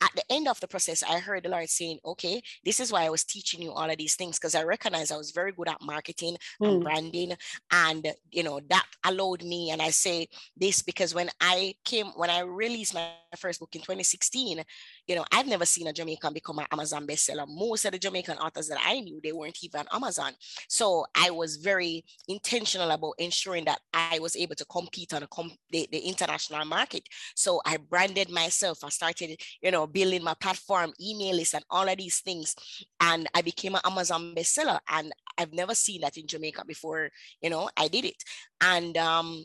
at 0.00 0.10
the 0.14 0.22
end 0.30 0.48
of 0.48 0.60
the 0.60 0.68
process, 0.68 1.02
I 1.02 1.18
heard 1.18 1.42
the 1.42 1.48
Lord 1.48 1.68
saying, 1.68 1.98
okay, 2.04 2.42
this 2.64 2.80
is 2.80 2.92
why 2.92 3.04
I 3.04 3.10
was 3.10 3.24
teaching 3.24 3.62
you 3.62 3.72
all 3.72 3.90
of 3.90 3.98
these 3.98 4.14
things 4.16 4.38
because 4.38 4.54
I 4.54 4.62
recognized 4.62 5.12
I 5.12 5.16
was 5.16 5.30
very 5.30 5.52
good 5.52 5.68
at 5.68 5.82
marketing 5.82 6.36
mm. 6.60 6.68
and 6.68 6.82
branding. 6.82 7.32
And, 7.70 8.06
you 8.30 8.42
know, 8.42 8.60
that 8.70 8.86
allowed 9.04 9.44
me. 9.44 9.70
And 9.70 9.82
I 9.82 9.90
say 9.90 10.28
this 10.56 10.82
because 10.82 11.14
when 11.14 11.30
I 11.40 11.74
came, 11.84 12.06
when 12.16 12.30
I 12.30 12.40
released 12.40 12.94
my 12.94 13.08
first 13.36 13.60
book 13.60 13.74
in 13.74 13.80
2016, 13.80 14.62
you 15.06 15.14
know, 15.14 15.24
I've 15.32 15.46
never 15.46 15.66
seen 15.66 15.86
a 15.86 15.92
Jamaican 15.92 16.32
become 16.32 16.58
an 16.58 16.66
Amazon 16.72 17.06
bestseller. 17.06 17.46
Most 17.48 17.84
of 17.84 17.92
the 17.92 17.98
Jamaican 17.98 18.38
authors 18.38 18.68
that 18.68 18.78
I 18.84 19.00
knew, 19.00 19.20
they 19.22 19.32
weren't 19.32 19.58
even 19.62 19.80
on 19.80 19.86
Amazon. 19.92 20.32
So 20.68 21.06
I 21.14 21.30
was 21.30 21.56
very 21.56 22.04
intentional 22.28 22.90
about 22.90 23.14
ensuring 23.18 23.64
that 23.66 23.80
I 23.92 24.18
was 24.18 24.36
able 24.36 24.54
to 24.56 24.64
compete 24.64 25.12
on 25.12 25.26
the, 25.70 25.88
the 25.90 25.98
international 25.98 26.64
market. 26.64 27.06
So 27.34 27.60
I 27.66 27.76
branded 27.76 28.30
myself. 28.30 28.82
I 28.82 28.88
started, 28.88 29.40
you 29.60 29.70
know, 29.70 29.86
building 29.86 30.22
my 30.22 30.34
platform, 30.34 30.92
email 31.00 31.36
list, 31.36 31.54
and 31.54 31.64
all 31.70 31.88
of 31.88 31.98
these 31.98 32.20
things. 32.20 32.54
And 33.00 33.28
I 33.34 33.42
became 33.42 33.74
an 33.74 33.82
Amazon 33.84 34.34
bestseller. 34.34 34.78
And 34.88 35.12
I've 35.36 35.52
never 35.52 35.74
seen 35.74 36.00
that 36.02 36.16
in 36.16 36.26
Jamaica 36.26 36.64
before, 36.66 37.10
you 37.42 37.50
know, 37.50 37.68
I 37.76 37.88
did 37.88 38.04
it. 38.04 38.22
And 38.60 38.96
um, 38.96 39.44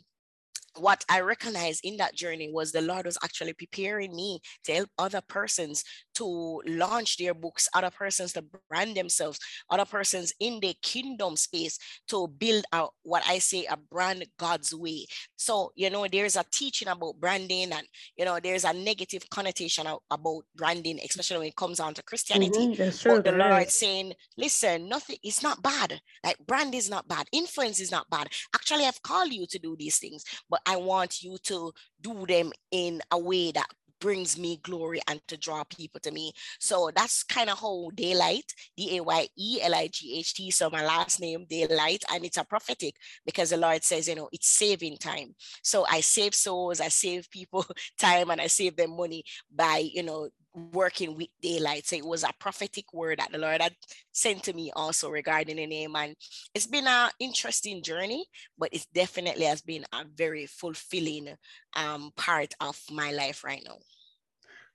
what 0.80 1.04
I 1.08 1.20
recognized 1.20 1.84
in 1.84 1.98
that 1.98 2.14
journey 2.14 2.50
was 2.50 2.72
the 2.72 2.80
Lord 2.80 3.06
was 3.06 3.18
actually 3.22 3.52
preparing 3.52 4.14
me 4.14 4.40
to 4.64 4.72
help 4.72 4.88
other 4.98 5.20
persons 5.20 5.84
to 6.20 6.60
launch 6.66 7.16
their 7.16 7.32
books, 7.32 7.66
other 7.74 7.90
persons 7.90 8.34
to 8.34 8.44
brand 8.68 8.94
themselves, 8.94 9.38
other 9.70 9.86
persons 9.86 10.34
in 10.38 10.60
the 10.60 10.74
kingdom 10.82 11.34
space 11.34 11.78
to 12.08 12.28
build 12.28 12.64
out 12.74 12.92
what 13.02 13.22
I 13.26 13.38
say 13.38 13.64
a 13.64 13.78
brand 13.78 14.26
God's 14.38 14.74
way. 14.74 15.06
So, 15.36 15.72
you 15.76 15.88
know, 15.88 16.06
there's 16.06 16.36
a 16.36 16.44
teaching 16.52 16.88
about 16.88 17.18
branding 17.18 17.72
and, 17.72 17.86
you 18.18 18.26
know, 18.26 18.38
there's 18.38 18.64
a 18.64 18.74
negative 18.74 19.28
connotation 19.30 19.86
about 20.10 20.42
branding, 20.54 21.00
especially 21.02 21.38
when 21.38 21.48
it 21.48 21.56
comes 21.56 21.78
down 21.78 21.94
to 21.94 22.02
Christianity. 22.02 22.58
Mm-hmm, 22.58 22.82
that's 22.82 23.00
true. 23.00 23.14
But 23.14 23.24
the 23.24 23.32
Lord 23.32 23.70
saying, 23.70 24.12
listen, 24.36 24.90
nothing, 24.90 25.16
it's 25.22 25.42
not 25.42 25.62
bad. 25.62 26.00
Like 26.22 26.36
brand 26.46 26.74
is 26.74 26.90
not 26.90 27.08
bad. 27.08 27.28
Influence 27.32 27.80
is 27.80 27.90
not 27.90 28.10
bad. 28.10 28.28
Actually, 28.54 28.84
I've 28.84 29.02
called 29.02 29.32
you 29.32 29.46
to 29.46 29.58
do 29.58 29.74
these 29.78 29.98
things, 29.98 30.22
but 30.50 30.60
I 30.66 30.76
want 30.76 31.22
you 31.22 31.38
to 31.44 31.72
do 32.02 32.26
them 32.26 32.52
in 32.70 33.00
a 33.10 33.18
way 33.18 33.52
that 33.52 33.66
brings 34.00 34.38
me 34.38 34.58
glory 34.62 35.00
and 35.08 35.20
to 35.28 35.36
draw 35.36 35.64
people 35.64 36.00
to 36.00 36.10
me. 36.10 36.32
So 36.58 36.90
that's 36.94 37.22
kind 37.22 37.50
of 37.50 37.58
how 37.58 37.90
Dayelight, 37.94 38.52
D 38.76 38.96
A 38.98 39.02
Y 39.02 39.28
E 39.38 39.58
L 39.62 39.74
I 39.74 39.88
G 39.88 40.18
H 40.18 40.34
T. 40.34 40.50
So 40.50 40.70
my 40.70 40.84
last 40.84 41.20
name, 41.20 41.46
Dayelight, 41.46 42.02
and 42.12 42.24
it's 42.24 42.36
a 42.36 42.44
prophetic 42.44 42.94
because 43.24 43.50
the 43.50 43.56
Lord 43.56 43.84
says, 43.84 44.08
you 44.08 44.14
know, 44.14 44.28
it's 44.32 44.48
saving 44.48 44.96
time. 44.98 45.34
So 45.62 45.86
I 45.88 46.00
save 46.00 46.34
souls, 46.34 46.80
I 46.80 46.88
save 46.88 47.30
people 47.30 47.66
time, 47.98 48.30
and 48.30 48.40
I 48.40 48.46
save 48.46 48.76
them 48.76 48.96
money 48.96 49.24
by, 49.54 49.78
you 49.92 50.02
know, 50.02 50.28
working 50.54 51.16
with 51.16 51.28
Dayelight. 51.42 51.86
So 51.86 51.96
it 51.96 52.04
was 52.04 52.24
a 52.24 52.32
prophetic 52.38 52.92
word 52.92 53.18
that 53.18 53.30
the 53.32 53.38
Lord 53.38 53.60
had 53.60 53.74
sent 54.12 54.42
to 54.44 54.52
me 54.52 54.72
also 54.74 55.08
regarding 55.08 55.56
the 55.56 55.66
name. 55.66 55.94
And 55.96 56.16
it's 56.54 56.66
been 56.66 56.86
an 56.86 57.10
interesting 57.18 57.82
journey, 57.82 58.24
but 58.58 58.70
it 58.72 58.86
definitely 58.92 59.44
has 59.44 59.62
been 59.62 59.84
a 59.92 60.04
very 60.14 60.46
fulfilling 60.46 61.28
um, 61.76 62.10
part 62.16 62.54
of 62.60 62.78
my 62.90 63.12
life 63.12 63.44
right 63.44 63.62
now. 63.64 63.78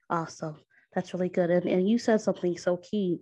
Awesome. 0.10 0.58
That's 0.94 1.14
really 1.14 1.30
good. 1.30 1.50
And, 1.50 1.66
and 1.66 1.90
you 1.90 1.98
said 1.98 2.22
something 2.22 2.58
so 2.58 2.78
key. 2.78 3.20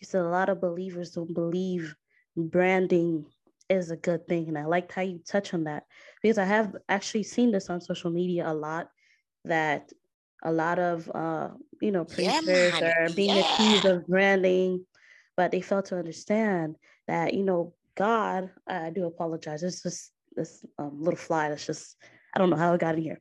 You 0.00 0.04
said 0.04 0.22
a 0.22 0.28
lot 0.28 0.48
of 0.48 0.60
believers 0.60 1.12
don't 1.12 1.34
believe 1.34 1.94
branding 2.36 3.24
is 3.68 3.90
a 3.90 3.96
good 3.96 4.26
thing. 4.26 4.48
And 4.48 4.58
I 4.58 4.64
liked 4.64 4.92
how 4.92 5.02
you 5.02 5.20
touch 5.26 5.54
on 5.54 5.64
that 5.64 5.84
because 6.22 6.38
I 6.38 6.44
have 6.44 6.76
actually 6.88 7.24
seen 7.24 7.50
this 7.50 7.70
on 7.70 7.80
social 7.80 8.10
media 8.10 8.50
a 8.50 8.54
lot 8.54 8.88
that 9.44 9.90
a 10.42 10.52
lot 10.52 10.78
of 10.78 11.10
uh, 11.14 11.48
you 11.80 11.92
know 11.92 12.04
preachers 12.04 12.46
yeah, 12.46 12.92
are 12.98 13.10
being 13.10 13.36
yeah. 13.36 13.54
accused 13.54 13.84
of 13.84 14.06
branding, 14.06 14.84
but 15.36 15.50
they 15.50 15.60
fail 15.60 15.82
to 15.84 15.98
understand 15.98 16.76
that 17.06 17.34
you 17.34 17.44
know 17.44 17.74
God. 17.96 18.50
I 18.66 18.90
do 18.90 19.06
apologize. 19.06 19.62
It's 19.62 19.82
just 19.82 20.12
this 20.34 20.64
um, 20.78 21.00
little 21.00 21.18
fly 21.18 21.48
that's 21.48 21.66
just 21.66 21.96
I 22.34 22.38
don't 22.38 22.50
know 22.50 22.56
how 22.56 22.74
it 22.74 22.80
got 22.80 22.94
in 22.94 23.02
here, 23.02 23.20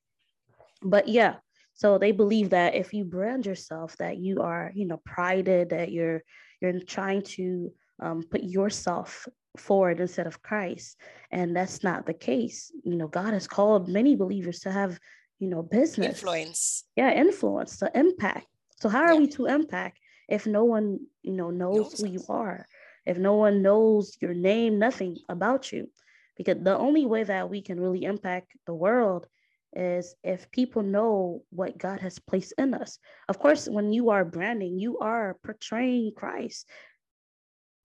but 0.81 1.07
yeah. 1.07 1.35
So 1.73 1.99
they 1.99 2.11
believe 2.11 2.49
that 2.51 2.73
if 2.73 2.91
you 2.91 3.05
brand 3.05 3.45
yourself, 3.45 3.95
that 3.97 4.17
you 4.17 4.41
are 4.41 4.71
you 4.75 4.85
know 4.85 5.01
prided, 5.05 5.69
that 5.69 5.91
you're 5.91 6.21
you're 6.61 6.79
trying 6.81 7.21
to 7.23 7.71
um, 8.01 8.23
put 8.29 8.43
yourself 8.43 9.27
forward 9.57 9.99
instead 9.99 10.27
of 10.27 10.41
Christ. 10.41 10.97
And 11.31 11.55
that's 11.55 11.83
not 11.83 12.05
the 12.05 12.13
case. 12.13 12.71
You 12.83 12.95
know, 12.95 13.07
God 13.07 13.33
has 13.33 13.47
called 13.47 13.89
many 13.89 14.15
believers 14.15 14.59
to 14.61 14.71
have 14.71 14.99
you 15.39 15.47
know, 15.47 15.63
business. 15.63 16.07
Influence. 16.07 16.83
Yeah, 16.95 17.11
influence, 17.13 17.77
the 17.77 17.91
impact. 17.93 18.47
So 18.79 18.89
how 18.89 19.01
are 19.01 19.13
yeah. 19.13 19.19
we 19.19 19.27
to 19.27 19.45
impact 19.47 19.99
if 20.27 20.45
no 20.45 20.63
one, 20.65 20.99
you 21.21 21.33
know, 21.33 21.49
knows, 21.49 21.77
knows 21.77 21.99
who 21.99 22.07
us. 22.07 22.11
you 22.11 22.23
are? 22.29 22.67
If 23.05 23.17
no 23.17 23.35
one 23.35 23.61
knows 23.61 24.17
your 24.19 24.33
name, 24.33 24.79
nothing 24.79 25.17
about 25.29 25.71
you. 25.71 25.89
Because 26.35 26.57
the 26.61 26.77
only 26.77 27.05
way 27.05 27.23
that 27.23 27.49
we 27.49 27.61
can 27.61 27.79
really 27.79 28.03
impact 28.03 28.51
the 28.65 28.73
world 28.73 29.27
is 29.75 30.15
if 30.23 30.49
people 30.51 30.83
know 30.83 31.43
what 31.49 31.77
God 31.77 31.99
has 32.01 32.19
placed 32.19 32.53
in 32.57 32.73
us. 32.73 32.99
Of 33.29 33.39
course, 33.39 33.67
when 33.67 33.91
you 33.91 34.09
are 34.09 34.25
branding, 34.25 34.79
you 34.79 34.99
are 34.99 35.37
portraying 35.43 36.13
Christ. 36.15 36.67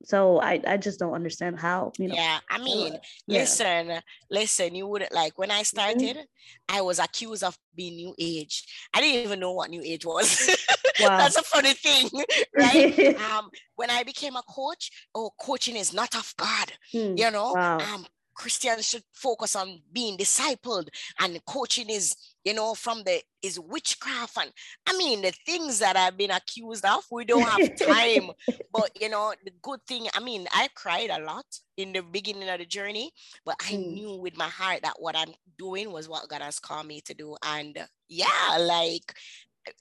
So 0.05 0.41
I, 0.41 0.61
I 0.67 0.77
just 0.77 0.99
don't 0.99 1.15
understand 1.15 1.59
how, 1.59 1.93
you 1.99 2.09
know. 2.09 2.15
Yeah, 2.15 2.39
I 2.51 2.59
mean, 2.59 2.99
yeah. 3.27 3.41
listen, 3.41 4.01
listen, 4.31 4.75
you 4.75 4.87
wouldn't 4.87 5.13
like 5.13 5.39
when 5.39 5.51
I 5.51 5.63
mm-hmm. 5.63 5.77
started, 5.77 6.17
mm-hmm. 6.17 6.77
I 6.77 6.81
was 6.81 6.99
accused 6.99 7.45
of 7.45 7.57
being 7.75 7.97
new 7.97 8.15
age. 8.19 8.65
I 8.95 9.01
didn't 9.01 9.25
even 9.25 9.41
know 9.41 9.53
what 9.53 9.71
new 9.71 9.83
age 9.83 10.05
was. 10.05 10.57
Wow. 11.01 11.19
That's 11.19 11.37
a 11.37 11.43
funny 11.43 11.73
thing, 11.73 12.11
right? 12.57 13.17
um, 13.17 13.51
when 13.77 13.91
I 13.91 14.03
became 14.03 14.37
a 14.37 14.43
coach, 14.43 14.91
oh, 15.15 15.31
coaching 15.41 15.75
is 15.75 15.93
not 15.93 16.15
of 16.15 16.33
God, 16.37 16.73
mm. 16.95 17.19
you 17.19 17.31
know. 17.31 17.53
Wow. 17.55 17.79
Um, 17.79 18.07
Christians 18.35 18.89
should 18.89 19.03
focus 19.13 19.57
on 19.57 19.81
being 19.93 20.17
discipled, 20.17 20.89
and 21.21 21.45
coaching 21.47 21.91
is, 21.91 22.15
you 22.45 22.55
know, 22.55 22.75
from 22.75 23.03
the 23.05 23.21
is 23.43 23.59
witchcraft. 23.59 24.37
And 24.39 24.51
I 24.87 24.97
mean, 24.97 25.23
the 25.23 25.33
things 25.45 25.79
that 25.81 25.97
I've 25.97 26.17
been 26.17 26.31
accused 26.31 26.85
of, 26.85 27.05
we 27.11 27.25
don't 27.25 27.49
have 27.49 27.77
time. 27.87 28.31
but 28.73 28.91
you 29.01 29.09
know, 29.09 29.35
the 29.45 29.53
good 29.63 29.81
thing, 29.87 30.07
I 30.15 30.21
mean, 30.21 30.47
I 30.53 30.69
cried 30.75 31.11
a 31.11 31.21
lot 31.21 31.47
in 31.77 31.93
the 31.93 32.03
beginning 32.03 32.49
of 32.49 32.59
the 32.59 32.67
journey, 32.67 33.13
but 33.45 33.57
I 33.61 33.73
mm. 33.73 33.93
knew 33.93 34.17
with 34.17 34.37
my 34.37 34.49
heart 34.49 34.83
that 34.83 34.97
what 34.99 35.17
I'm 35.17 35.33
doing 35.59 35.93
was 35.93 36.09
what 36.09 36.29
God 36.29 36.43
has 36.43 36.59
called 36.59 36.87
me 36.87 37.01
to 37.03 37.15
do. 37.15 37.37
And 37.45 37.79
yeah, 38.09 38.59
like 38.59 39.15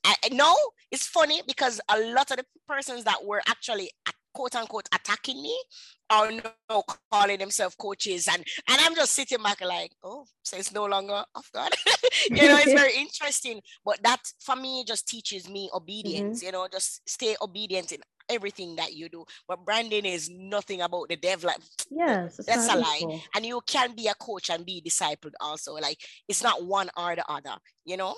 I 0.03 0.29
know 0.31 0.55
it's 0.91 1.08
funny 1.08 1.41
because 1.48 1.81
a 1.89 2.00
lot 2.00 2.31
of 2.31 2.38
the 2.38 2.46
persons 2.67 3.03
that 3.05 3.25
were 3.25 3.41
actually 3.48 3.89
quote 4.33 4.55
unquote 4.55 4.88
attacking 4.93 5.41
me 5.41 5.57
or 6.11 6.31
no 6.31 6.83
calling 7.11 7.39
themselves 7.39 7.75
coaches. 7.75 8.27
And 8.31 8.43
and 8.67 8.81
I'm 8.81 8.95
just 8.95 9.13
sitting 9.13 9.41
back 9.41 9.61
like 9.61 9.91
oh 10.03 10.25
so 10.43 10.57
it's 10.57 10.71
no 10.71 10.85
longer 10.85 11.23
of 11.35 11.45
God. 11.53 11.71
You 12.29 12.47
know 12.47 12.57
it's 12.57 12.73
very 12.73 12.95
interesting. 12.97 13.61
But 13.85 14.01
that 14.03 14.21
for 14.39 14.55
me 14.55 14.83
just 14.88 15.07
teaches 15.07 15.50
me 15.50 15.69
obedience 15.73 16.39
mm-hmm. 16.39 16.45
you 16.47 16.51
know 16.51 16.67
just 16.71 17.07
stay 17.09 17.35
obedient 17.41 17.91
in 17.91 18.00
everything 18.29 18.75
that 18.75 18.93
you 18.93 19.09
do. 19.09 19.25
But 19.47 19.65
branding 19.65 20.05
is 20.05 20.29
nothing 20.29 20.81
about 20.81 21.09
the 21.09 21.15
devil. 21.15 21.47
Like 21.47 21.61
yes 21.89 22.39
that's 22.47 22.71
a 22.71 22.77
lie. 22.77 23.21
and 23.35 23.45
you 23.45 23.61
can 23.67 23.95
be 23.95 24.07
a 24.07 24.15
coach 24.15 24.50
and 24.50 24.65
be 24.65 24.81
discipled 24.81 25.33
also. 25.39 25.73
Like 25.73 25.97
it's 26.27 26.43
not 26.43 26.65
one 26.65 26.89
or 26.97 27.15
the 27.15 27.29
other 27.29 27.55
you 27.85 27.97
know? 27.97 28.15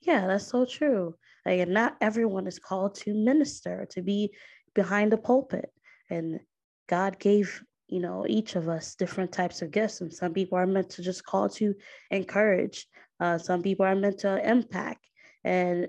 Yeah 0.00 0.26
that's 0.26 0.48
so 0.48 0.64
true 0.64 1.14
like 1.44 1.68
not 1.68 1.96
everyone 2.00 2.46
is 2.46 2.58
called 2.58 2.94
to 2.96 3.14
minister 3.14 3.86
to 3.90 4.02
be 4.02 4.32
behind 4.74 5.12
the 5.12 5.18
pulpit. 5.18 5.70
And 6.10 6.40
God 6.88 7.18
gave, 7.18 7.62
you 7.88 8.00
know, 8.00 8.26
each 8.28 8.56
of 8.56 8.68
us 8.68 8.94
different 8.94 9.32
types 9.32 9.62
of 9.62 9.70
gifts. 9.70 10.00
And 10.00 10.12
some 10.12 10.32
people 10.32 10.58
are 10.58 10.66
meant 10.66 10.90
to 10.90 11.02
just 11.02 11.24
call 11.24 11.48
to 11.50 11.74
encourage. 12.10 12.86
Uh, 13.20 13.38
some 13.38 13.62
people 13.62 13.86
are 13.86 13.96
meant 13.96 14.18
to 14.20 14.48
impact. 14.48 15.06
And, 15.44 15.88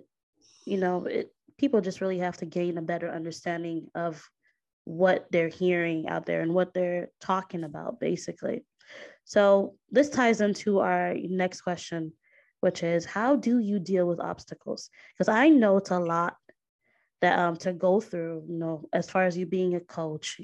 you 0.65 0.77
know, 0.77 1.05
it, 1.05 1.33
people 1.57 1.81
just 1.81 2.01
really 2.01 2.19
have 2.19 2.37
to 2.37 2.45
gain 2.45 2.77
a 2.77 2.81
better 2.81 3.09
understanding 3.09 3.87
of 3.95 4.23
what 4.85 5.27
they're 5.31 5.49
hearing 5.49 6.07
out 6.09 6.25
there 6.25 6.41
and 6.41 6.53
what 6.53 6.73
they're 6.73 7.09
talking 7.21 7.63
about, 7.63 7.99
basically. 7.99 8.65
So 9.23 9.75
this 9.89 10.09
ties 10.09 10.41
into 10.41 10.79
our 10.79 11.13
next 11.15 11.61
question, 11.61 12.13
which 12.63 12.81
is 12.81 13.03
how 13.03 13.35
do 13.35 13.59
you 13.59 13.77
deal 13.77 14.07
with 14.07 14.21
obstacles? 14.21 14.89
Because 15.11 15.27
I 15.27 15.49
know 15.49 15.75
it's 15.75 15.91
a 15.91 15.99
lot 15.99 16.37
that 17.19 17.37
um, 17.37 17.57
to 17.57 17.73
go 17.73 17.99
through, 17.99 18.45
you 18.47 18.57
know, 18.57 18.87
as 18.93 19.09
far 19.09 19.23
as 19.25 19.37
you 19.37 19.45
being 19.45 19.75
a 19.75 19.81
coach, 19.81 20.39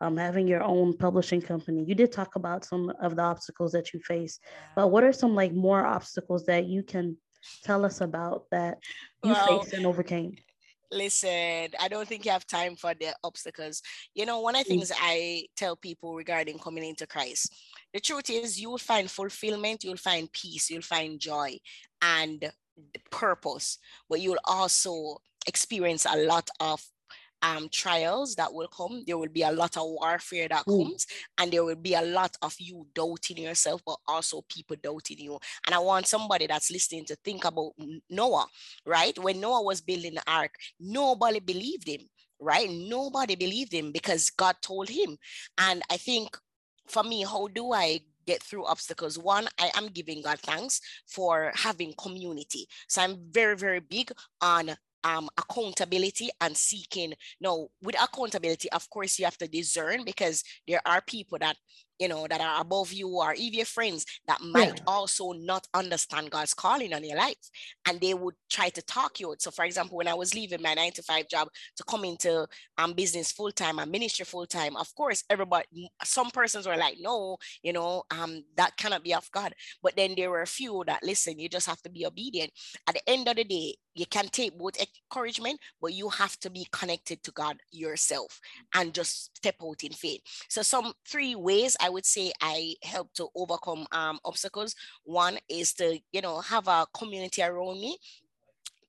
um, 0.00 0.16
having 0.16 0.46
your 0.46 0.62
own 0.62 0.96
publishing 0.96 1.42
company. 1.42 1.84
You 1.84 1.96
did 1.96 2.12
talk 2.12 2.36
about 2.36 2.64
some 2.64 2.92
of 3.02 3.16
the 3.16 3.22
obstacles 3.22 3.72
that 3.72 3.92
you 3.92 3.98
face, 3.98 4.38
but 4.76 4.92
what 4.92 5.02
are 5.02 5.12
some 5.12 5.34
like 5.34 5.52
more 5.52 5.84
obstacles 5.84 6.46
that 6.46 6.66
you 6.66 6.84
can 6.84 7.16
tell 7.64 7.84
us 7.84 8.00
about 8.00 8.44
that 8.52 8.78
you 9.24 9.32
well, 9.32 9.60
faced 9.60 9.74
and 9.74 9.84
overcame? 9.84 10.36
Listen, 10.92 11.70
I 11.80 11.88
don't 11.88 12.06
think 12.06 12.24
you 12.24 12.30
have 12.30 12.46
time 12.46 12.76
for 12.76 12.94
the 12.94 13.16
obstacles. 13.24 13.82
You 14.14 14.26
know, 14.26 14.38
one 14.40 14.54
of 14.54 14.62
the 14.62 14.68
things. 14.68 14.92
I 14.96 15.46
tell 15.56 15.74
people 15.74 16.14
regarding 16.14 16.60
coming 16.60 16.84
into 16.84 17.06
Christ, 17.06 17.52
the 17.94 18.00
truth 18.00 18.28
is 18.28 18.60
you 18.60 18.70
will 18.70 18.78
find 18.78 19.08
fulfillment, 19.08 19.84
you'll 19.84 19.96
find 19.96 20.30
peace, 20.32 20.68
you'll 20.68 20.82
find 20.82 21.20
joy 21.20 21.56
and 22.02 22.50
purpose, 23.10 23.78
but 24.10 24.20
you'll 24.20 24.36
also 24.44 25.18
experience 25.46 26.04
a 26.04 26.16
lot 26.26 26.50
of 26.58 26.82
um, 27.40 27.68
trials 27.70 28.34
that 28.34 28.52
will 28.52 28.66
come. 28.66 29.04
There 29.06 29.16
will 29.16 29.28
be 29.28 29.42
a 29.42 29.52
lot 29.52 29.76
of 29.76 29.84
warfare 29.84 30.48
that 30.48 30.64
comes, 30.64 31.06
and 31.38 31.52
there 31.52 31.64
will 31.64 31.76
be 31.76 31.94
a 31.94 32.02
lot 32.02 32.36
of 32.42 32.54
you 32.58 32.86
doubting 32.94 33.38
yourself, 33.38 33.80
but 33.86 33.98
also 34.08 34.42
people 34.48 34.76
doubting 34.82 35.18
you. 35.20 35.38
And 35.66 35.74
I 35.74 35.78
want 35.78 36.08
somebody 36.08 36.46
that's 36.48 36.72
listening 36.72 37.04
to 37.06 37.16
think 37.16 37.44
about 37.44 37.72
Noah, 38.10 38.46
right? 38.86 39.16
When 39.18 39.40
Noah 39.40 39.62
was 39.62 39.80
building 39.80 40.14
the 40.14 40.22
ark, 40.26 40.54
nobody 40.80 41.38
believed 41.38 41.86
him, 41.86 42.00
right? 42.40 42.68
Nobody 42.70 43.36
believed 43.36 43.72
him 43.72 43.92
because 43.92 44.30
God 44.30 44.56
told 44.62 44.88
him. 44.88 45.16
And 45.58 45.82
I 45.90 45.98
think 45.98 46.36
for 46.86 47.02
me, 47.02 47.22
how 47.22 47.48
do 47.48 47.72
I 47.72 48.00
get 48.26 48.42
through 48.42 48.66
obstacles. 48.66 49.18
One, 49.18 49.46
I 49.58 49.70
am 49.74 49.88
giving 49.88 50.22
God 50.22 50.40
thanks 50.40 50.80
for 51.06 51.52
having 51.54 51.92
community. 51.98 52.66
So 52.88 53.02
I'm 53.02 53.18
very, 53.30 53.56
very 53.56 53.80
big 53.80 54.12
on 54.40 54.76
um, 55.04 55.28
accountability 55.36 56.30
and 56.40 56.56
seeking. 56.56 57.14
Now, 57.40 57.68
with 57.82 58.00
accountability, 58.02 58.70
of 58.72 58.88
course, 58.88 59.18
you 59.18 59.26
have 59.26 59.38
to 59.38 59.48
discern 59.48 60.04
because 60.04 60.42
there 60.66 60.80
are 60.86 61.02
people 61.02 61.38
that 61.40 61.56
you 61.98 62.08
know, 62.08 62.26
that 62.28 62.40
are 62.40 62.60
above 62.60 62.92
you 62.92 63.08
or 63.08 63.34
even 63.34 63.58
your 63.58 63.66
friends 63.66 64.04
that 64.26 64.40
might 64.40 64.76
yeah. 64.76 64.84
also 64.86 65.32
not 65.32 65.66
understand 65.74 66.30
God's 66.30 66.54
calling 66.54 66.92
on 66.92 67.04
your 67.04 67.16
life. 67.16 67.36
And 67.86 68.00
they 68.00 68.14
would 68.14 68.34
try 68.50 68.68
to 68.70 68.82
talk 68.82 69.20
you. 69.20 69.34
So 69.38 69.50
for 69.50 69.64
example, 69.64 69.96
when 69.96 70.08
I 70.08 70.14
was 70.14 70.34
leaving 70.34 70.62
my 70.62 70.74
nine 70.74 70.92
to 70.92 71.02
five 71.02 71.28
job 71.28 71.48
to 71.76 71.84
come 71.84 72.04
into 72.04 72.46
um, 72.78 72.92
business 72.94 73.32
full 73.32 73.52
time 73.52 73.78
and 73.78 73.90
ministry 73.90 74.24
full 74.24 74.46
time, 74.46 74.76
of 74.76 74.94
course, 74.94 75.24
everybody, 75.30 75.90
some 76.02 76.30
persons 76.30 76.66
were 76.66 76.76
like, 76.76 76.96
no, 77.00 77.38
you 77.62 77.72
know, 77.72 78.04
um, 78.10 78.44
that 78.56 78.76
cannot 78.76 79.04
be 79.04 79.14
of 79.14 79.30
God. 79.30 79.54
But 79.82 79.96
then 79.96 80.14
there 80.16 80.30
were 80.30 80.42
a 80.42 80.46
few 80.46 80.82
that 80.86 81.02
listen, 81.02 81.38
you 81.38 81.48
just 81.48 81.66
have 81.66 81.80
to 81.82 81.90
be 81.90 82.06
obedient. 82.06 82.50
At 82.86 82.94
the 82.94 83.08
end 83.08 83.28
of 83.28 83.36
the 83.36 83.44
day, 83.44 83.76
you 83.94 84.06
can 84.06 84.28
take 84.28 84.58
both 84.58 84.74
encouragement, 84.76 85.60
but 85.80 85.94
you 85.94 86.08
have 86.08 86.38
to 86.40 86.50
be 86.50 86.66
connected 86.72 87.22
to 87.22 87.30
God 87.32 87.56
yourself 87.70 88.40
and 88.74 88.92
just 88.92 89.36
step 89.36 89.56
out 89.62 89.82
in 89.82 89.92
faith. 89.92 90.20
So, 90.48 90.62
some 90.62 90.92
three 91.06 91.34
ways 91.34 91.76
I 91.80 91.88
would 91.88 92.06
say 92.06 92.32
I 92.40 92.74
help 92.82 93.12
to 93.14 93.28
overcome 93.34 93.86
um, 93.92 94.18
obstacles. 94.24 94.74
One 95.04 95.38
is 95.48 95.72
to, 95.74 95.98
you 96.12 96.20
know, 96.20 96.40
have 96.40 96.68
a 96.68 96.86
community 96.94 97.42
around 97.42 97.80
me 97.80 97.98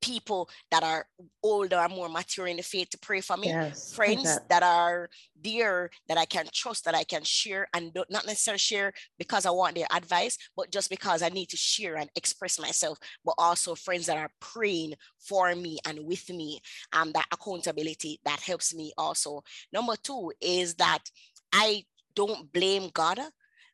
people 0.05 0.49
that 0.69 0.83
are 0.83 1.07
older 1.41 1.77
and 1.77 1.93
more 1.93 2.09
mature 2.09 2.47
in 2.47 2.57
the 2.57 2.63
faith 2.63 2.89
to 2.91 2.97
pray 2.99 3.21
for 3.21 3.37
me, 3.37 3.47
yes, 3.47 3.93
friends 3.93 4.23
that. 4.23 4.47
that. 4.49 4.63
are 4.63 5.09
dear 5.41 5.89
that 6.07 6.17
I 6.17 6.25
can 6.25 6.45
trust, 6.53 6.85
that 6.85 6.95
I 6.95 7.03
can 7.03 7.23
share 7.23 7.67
and 7.73 7.91
not 8.09 8.25
necessarily 8.25 8.59
share 8.59 8.93
because 9.17 9.45
I 9.45 9.51
want 9.51 9.75
their 9.75 9.87
advice, 9.93 10.37
but 10.55 10.71
just 10.71 10.89
because 10.89 11.21
I 11.21 11.29
need 11.29 11.49
to 11.49 11.57
share 11.57 11.95
and 11.95 12.09
express 12.15 12.59
myself, 12.59 12.97
but 13.23 13.35
also 13.37 13.75
friends 13.75 14.05
that 14.07 14.17
are 14.17 14.31
praying 14.39 14.93
for 15.19 15.53
me 15.55 15.79
and 15.85 15.99
with 16.05 16.29
me. 16.29 16.59
Um, 16.93 17.11
that 17.13 17.27
accountability 17.31 18.19
that 18.25 18.39
helps 18.39 18.73
me 18.75 18.91
also. 18.97 19.43
Number 19.73 19.95
two 20.01 20.31
is 20.41 20.75
that 20.75 21.03
I 21.51 21.83
don't 22.15 22.51
blame 22.51 22.89
God. 22.93 23.19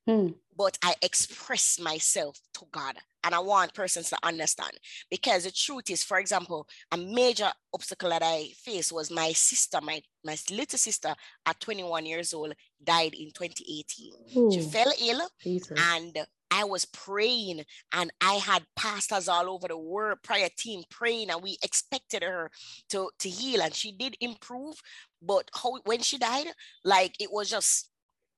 Hmm. 0.08 0.30
But 0.58 0.78
I 0.84 0.96
express 1.02 1.80
myself 1.80 2.40
to 2.56 2.66
God 2.72 2.98
and 3.24 3.36
I 3.36 3.40
want 3.40 3.74
persons 3.74 4.10
to 4.10 4.18
understand 4.24 4.72
because 5.10 5.44
the 5.44 5.52
truth 5.52 5.90
is, 5.90 6.04
for 6.04 6.20
example, 6.20 6.68
a 6.92 6.98
major 6.98 7.52
obstacle 7.74 8.10
that 8.10 8.24
I 8.24 8.50
faced 8.64 8.92
was 8.92 9.12
my 9.12 9.32
sister, 9.32 9.80
my, 9.82 10.02
my 10.24 10.38
little 10.50 10.78
sister 10.78 11.14
at 11.46 11.60
21 11.60 12.06
years 12.06 12.34
old 12.34 12.54
died 12.84 13.14
in 13.14 13.32
2018. 13.32 14.14
Ooh, 14.38 14.52
she 14.52 14.62
fell 14.62 14.92
ill 15.02 15.30
Jesus. 15.42 15.80
and 15.94 16.18
I 16.54 16.66
was 16.66 16.84
praying 16.86 17.64
and 17.94 18.12
I 18.20 18.34
had 18.34 18.66
pastors 18.76 19.30
all 19.30 19.50
over 19.50 19.70
the 19.70 19.78
world, 19.78 20.20
prayer 20.22 20.50
team 20.58 20.84
praying, 20.90 21.30
and 21.30 21.42
we 21.42 21.58
expected 21.64 22.24
her 22.24 22.52
to, 22.90 23.10
to 23.20 23.30
heal 23.30 23.62
and 23.62 23.74
she 23.74 23.94
did 23.94 24.18
improve. 24.20 24.76
But 25.22 25.50
how, 25.54 25.80
when 25.86 26.02
she 26.02 26.18
died, 26.18 26.48
like 26.84 27.16
it 27.22 27.32
was 27.32 27.50
just 27.50 27.91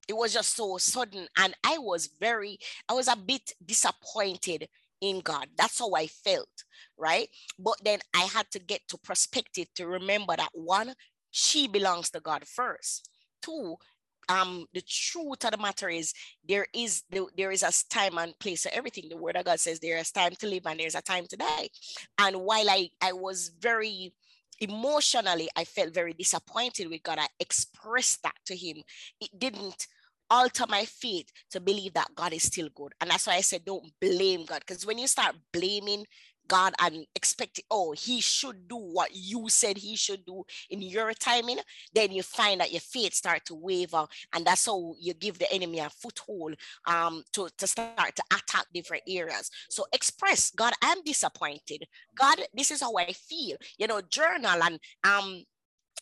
it 0.08 0.16
was 0.16 0.34
just 0.34 0.56
so 0.56 0.78
sudden 0.78 1.28
and 1.38 1.54
i 1.64 1.78
was 1.78 2.10
very 2.20 2.58
i 2.90 2.94
was 2.94 3.08
a 3.08 3.16
bit 3.16 3.54
disappointed 3.66 4.68
in 5.02 5.20
god. 5.20 5.48
That's 5.58 5.80
how 5.80 5.94
i 5.96 6.08
felt 6.08 6.64
right? 6.98 7.28
But 7.60 7.76
then 7.84 8.00
i 8.16 8.22
had 8.22 8.50
to 8.52 8.60
get 8.60 8.82
to 8.90 8.98
perspective 8.98 9.68
to 9.76 9.88
remember 9.88 10.36
that 10.36 10.52
one 10.54 10.94
she 11.32 11.68
belongs 11.68 12.10
to 12.12 12.20
god 12.20 12.46
first. 12.48 13.10
Two 13.42 13.76
um 14.30 14.66
the 14.74 14.82
truth 14.82 15.44
of 15.44 15.52
the 15.52 15.58
matter 15.58 15.90
is 15.90 16.14
there 16.48 16.68
is 16.74 17.04
there 17.36 17.52
is 17.52 17.64
a 17.64 17.72
time 17.90 18.18
and 18.18 18.38
place 18.40 18.64
for 18.64 18.72
everything. 18.74 19.10
The 19.10 19.18
word 19.18 19.36
of 19.36 19.46
god 19.46 19.60
says 19.60 19.80
there 19.80 19.98
is 19.98 20.12
time 20.12 20.36
to 20.40 20.48
live 20.48 20.66
and 20.66 20.80
there's 20.80 20.96
a 20.96 21.02
time 21.02 21.26
to 21.28 21.38
die. 21.38 21.70
And 22.20 22.38
while 22.38 22.70
i 22.70 22.90
i 23.02 23.12
was 23.12 23.52
very 23.60 24.14
emotionally 24.60 25.50
i 25.56 25.64
felt 25.64 25.94
very 25.94 26.14
disappointed 26.14 26.90
with 26.90 27.04
god. 27.04 27.20
I 27.20 27.28
expressed 27.40 28.24
that 28.24 28.36
to 28.46 28.56
him. 28.56 28.78
It 29.20 29.30
didn't 29.38 29.88
alter 30.30 30.66
my 30.68 30.86
faith 30.86 31.28
to 31.52 31.60
believe 31.60 31.94
that 31.94 32.16
god 32.16 32.34
is 32.34 32.44
still 32.44 32.70
good. 32.76 32.94
And 33.02 33.10
that's 33.10 33.28
why 33.28 33.36
i 33.36 33.42
said 33.42 33.66
don't 33.66 33.92
blame 34.00 34.46
god. 34.46 34.62
Because 34.66 34.86
when 34.86 34.98
you 34.98 35.08
start 35.08 35.36
blaming 35.52 36.06
God 36.54 36.76
and 36.80 37.08
expect, 37.16 37.60
oh, 37.72 37.94
he 37.94 38.22
should 38.22 38.68
do 38.68 38.76
what 38.76 39.10
you 39.12 39.50
said 39.50 39.76
he 39.76 39.96
should 39.96 40.24
do 40.24 40.44
in 40.70 40.84
your 40.84 41.12
timing, 41.14 41.58
then 41.96 42.12
you 42.12 42.22
find 42.22 42.62
that 42.62 42.72
your 42.72 42.80
faith 42.80 43.16
start 43.16 43.44
to 43.46 43.56
waver. 43.56 44.06
And 44.36 44.46
that's 44.46 44.68
how 44.68 44.94
you 45.00 45.16
give 45.16 45.40
the 45.40 45.52
enemy 45.52 45.80
a 45.80 45.90
foothold 45.90 46.54
um, 46.86 47.24
to, 47.34 47.50
to 47.58 47.66
start 47.66 48.16
to 48.16 48.24
attack 48.32 48.68
different 48.72 49.02
areas. 49.08 49.50
So 49.72 49.86
express, 49.94 50.52
God, 50.52 50.74
I'm 50.84 51.02
disappointed. 51.04 51.88
God, 52.16 52.38
this 52.54 52.70
is 52.70 52.82
how 52.82 52.96
I 52.98 53.14
feel. 53.14 53.58
You 53.80 53.88
know, 53.88 54.02
journal 54.02 54.62
and 54.64 54.80
um 55.04 55.44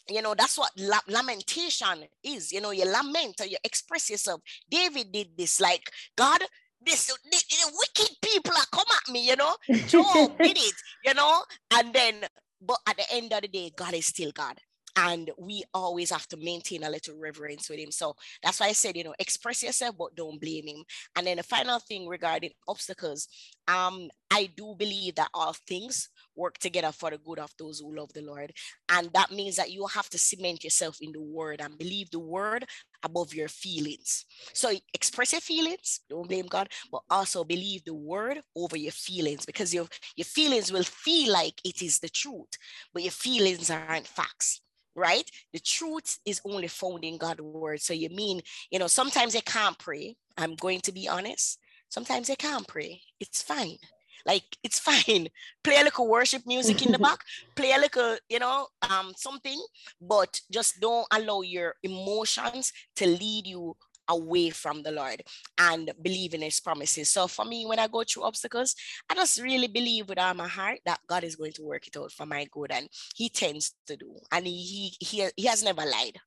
you 0.09 0.21
know 0.21 0.35
that's 0.37 0.57
what 0.57 0.71
la- 0.77 1.07
lamentation 1.07 2.03
is 2.23 2.51
you 2.51 2.59
know 2.59 2.71
you 2.71 2.85
lament 2.85 3.35
or 3.39 3.45
you 3.45 3.57
express 3.63 4.09
yourself 4.09 4.41
david 4.69 5.11
did 5.11 5.27
this 5.37 5.61
like 5.61 5.91
god 6.17 6.41
this 6.85 7.07
the, 7.07 7.71
wicked 7.77 8.15
people 8.21 8.53
are 8.53 8.65
come 8.71 8.85
at 8.95 9.11
me, 9.13 9.27
you 9.27 9.35
know. 9.35 9.55
Job 9.87 10.37
did 10.41 10.57
it, 10.57 10.75
you 11.05 11.13
know, 11.13 11.43
and 11.73 11.93
then 11.93 12.15
but 12.61 12.77
at 12.87 12.97
the 12.97 13.03
end 13.13 13.33
of 13.33 13.41
the 13.41 13.47
day, 13.47 13.71
God 13.75 13.93
is 13.93 14.05
still 14.05 14.31
God. 14.31 14.57
And 14.95 15.31
we 15.37 15.63
always 15.73 16.09
have 16.09 16.27
to 16.29 16.37
maintain 16.37 16.83
a 16.83 16.89
little 16.89 17.17
reverence 17.17 17.69
with 17.69 17.79
him. 17.79 17.91
So 17.91 18.15
that's 18.43 18.59
why 18.59 18.67
I 18.67 18.73
said, 18.73 18.97
you 18.97 19.03
know, 19.03 19.15
express 19.19 19.63
yourself, 19.63 19.95
but 19.97 20.15
don't 20.15 20.39
blame 20.39 20.67
him. 20.67 20.83
And 21.15 21.25
then 21.25 21.37
the 21.37 21.43
final 21.43 21.79
thing 21.79 22.07
regarding 22.07 22.51
obstacles, 22.67 23.27
um, 23.67 24.09
I 24.29 24.49
do 24.55 24.75
believe 24.77 25.15
that 25.15 25.29
all 25.33 25.55
things 25.67 26.09
work 26.35 26.57
together 26.57 26.91
for 26.91 27.09
the 27.09 27.17
good 27.17 27.39
of 27.39 27.51
those 27.57 27.79
who 27.79 27.95
love 27.95 28.11
the 28.13 28.21
Lord. 28.21 28.51
And 28.89 29.09
that 29.13 29.31
means 29.31 29.55
that 29.57 29.71
you 29.71 29.85
have 29.87 30.09
to 30.09 30.17
cement 30.17 30.63
yourself 30.63 30.97
in 31.01 31.11
the 31.11 31.21
word 31.21 31.61
and 31.61 31.77
believe 31.77 32.09
the 32.11 32.19
word 32.19 32.65
above 33.03 33.33
your 33.33 33.47
feelings. 33.47 34.25
So 34.53 34.71
express 34.93 35.31
your 35.31 35.41
feelings, 35.41 36.01
don't 36.09 36.27
blame 36.27 36.47
God, 36.47 36.69
but 36.91 37.01
also 37.09 37.43
believe 37.43 37.83
the 37.85 37.93
word 37.93 38.41
over 38.55 38.77
your 38.77 38.91
feelings 38.91 39.45
because 39.45 39.73
your, 39.73 39.87
your 40.15 40.25
feelings 40.25 40.71
will 40.71 40.83
feel 40.83 41.31
like 41.31 41.59
it 41.63 41.81
is 41.81 41.99
the 41.99 42.09
truth, 42.09 42.49
but 42.93 43.03
your 43.03 43.11
feelings 43.11 43.69
aren't 43.69 44.07
facts 44.07 44.61
right? 44.95 45.29
The 45.53 45.59
truth 45.59 46.19
is 46.25 46.41
only 46.45 46.67
found 46.67 47.03
in 47.03 47.17
God's 47.17 47.41
word. 47.41 47.81
So 47.81 47.93
you 47.93 48.09
mean, 48.09 48.41
you 48.69 48.79
know, 48.79 48.87
sometimes 48.87 49.35
you 49.35 49.41
can't 49.41 49.77
pray. 49.77 50.15
I'm 50.37 50.55
going 50.55 50.81
to 50.81 50.91
be 50.91 51.07
honest. 51.07 51.59
Sometimes 51.89 52.29
you 52.29 52.35
can't 52.35 52.67
pray. 52.67 53.01
It's 53.19 53.41
fine. 53.41 53.77
Like 54.25 54.43
it's 54.63 54.79
fine. 54.89 55.27
Play 55.63 55.79
a 55.79 55.83
little 55.83 56.07
worship 56.07 56.43
music 56.45 56.85
in 56.85 56.91
the 56.91 56.99
back, 57.07 57.19
play 57.55 57.71
a 57.71 57.79
little, 57.79 58.17
you 58.29 58.39
know, 58.39 58.67
um, 58.89 59.13
something, 59.15 59.61
but 59.99 60.39
just 60.51 60.79
don't 60.79 61.07
allow 61.11 61.41
your 61.41 61.75
emotions 61.83 62.71
to 62.95 63.07
lead 63.07 63.47
you 63.47 63.75
away 64.11 64.49
from 64.49 64.83
the 64.83 64.91
Lord 64.91 65.23
and 65.57 65.91
believe 66.01 66.33
in 66.33 66.41
his 66.41 66.59
promises. 66.59 67.09
So 67.09 67.27
for 67.27 67.45
me, 67.45 67.65
when 67.65 67.79
I 67.79 67.87
go 67.87 68.03
through 68.03 68.23
obstacles, 68.23 68.75
I 69.09 69.15
just 69.15 69.41
really 69.41 69.67
believe 69.67 70.09
with 70.09 70.19
all 70.19 70.33
my 70.33 70.47
heart 70.47 70.79
that 70.85 70.99
God 71.07 71.23
is 71.23 71.35
going 71.35 71.53
to 71.53 71.63
work 71.63 71.87
it 71.87 71.97
out 71.97 72.11
for 72.11 72.25
my 72.25 72.47
good. 72.51 72.71
And 72.71 72.87
he 73.15 73.29
tends 73.29 73.73
to 73.87 73.97
do. 73.97 74.15
And 74.31 74.45
he 74.45 74.93
he 74.99 75.05
he, 75.05 75.29
he 75.35 75.47
has 75.47 75.63
never 75.63 75.85
lied. 75.85 76.17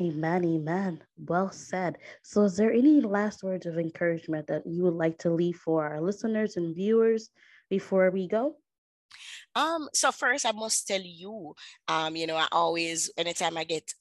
Amen, 0.00 0.44
amen. 0.44 1.02
Well 1.16 1.50
said. 1.50 1.98
So, 2.22 2.44
is 2.44 2.56
there 2.56 2.72
any 2.72 3.00
last 3.00 3.42
words 3.42 3.66
of 3.66 3.78
encouragement 3.78 4.46
that 4.46 4.64
you 4.64 4.84
would 4.84 4.94
like 4.94 5.18
to 5.18 5.30
leave 5.30 5.56
for 5.56 5.84
our 5.84 6.00
listeners 6.00 6.56
and 6.56 6.74
viewers 6.74 7.30
before 7.68 8.10
we 8.10 8.28
go? 8.28 8.56
Um, 9.54 9.88
so 9.92 10.12
first 10.12 10.46
I 10.46 10.52
must 10.52 10.86
tell 10.86 11.00
you, 11.00 11.54
um, 11.88 12.14
you 12.14 12.26
know, 12.26 12.36
I 12.36 12.46
always 12.52 13.10
anytime 13.16 13.56
I 13.56 13.64
get 13.64 13.92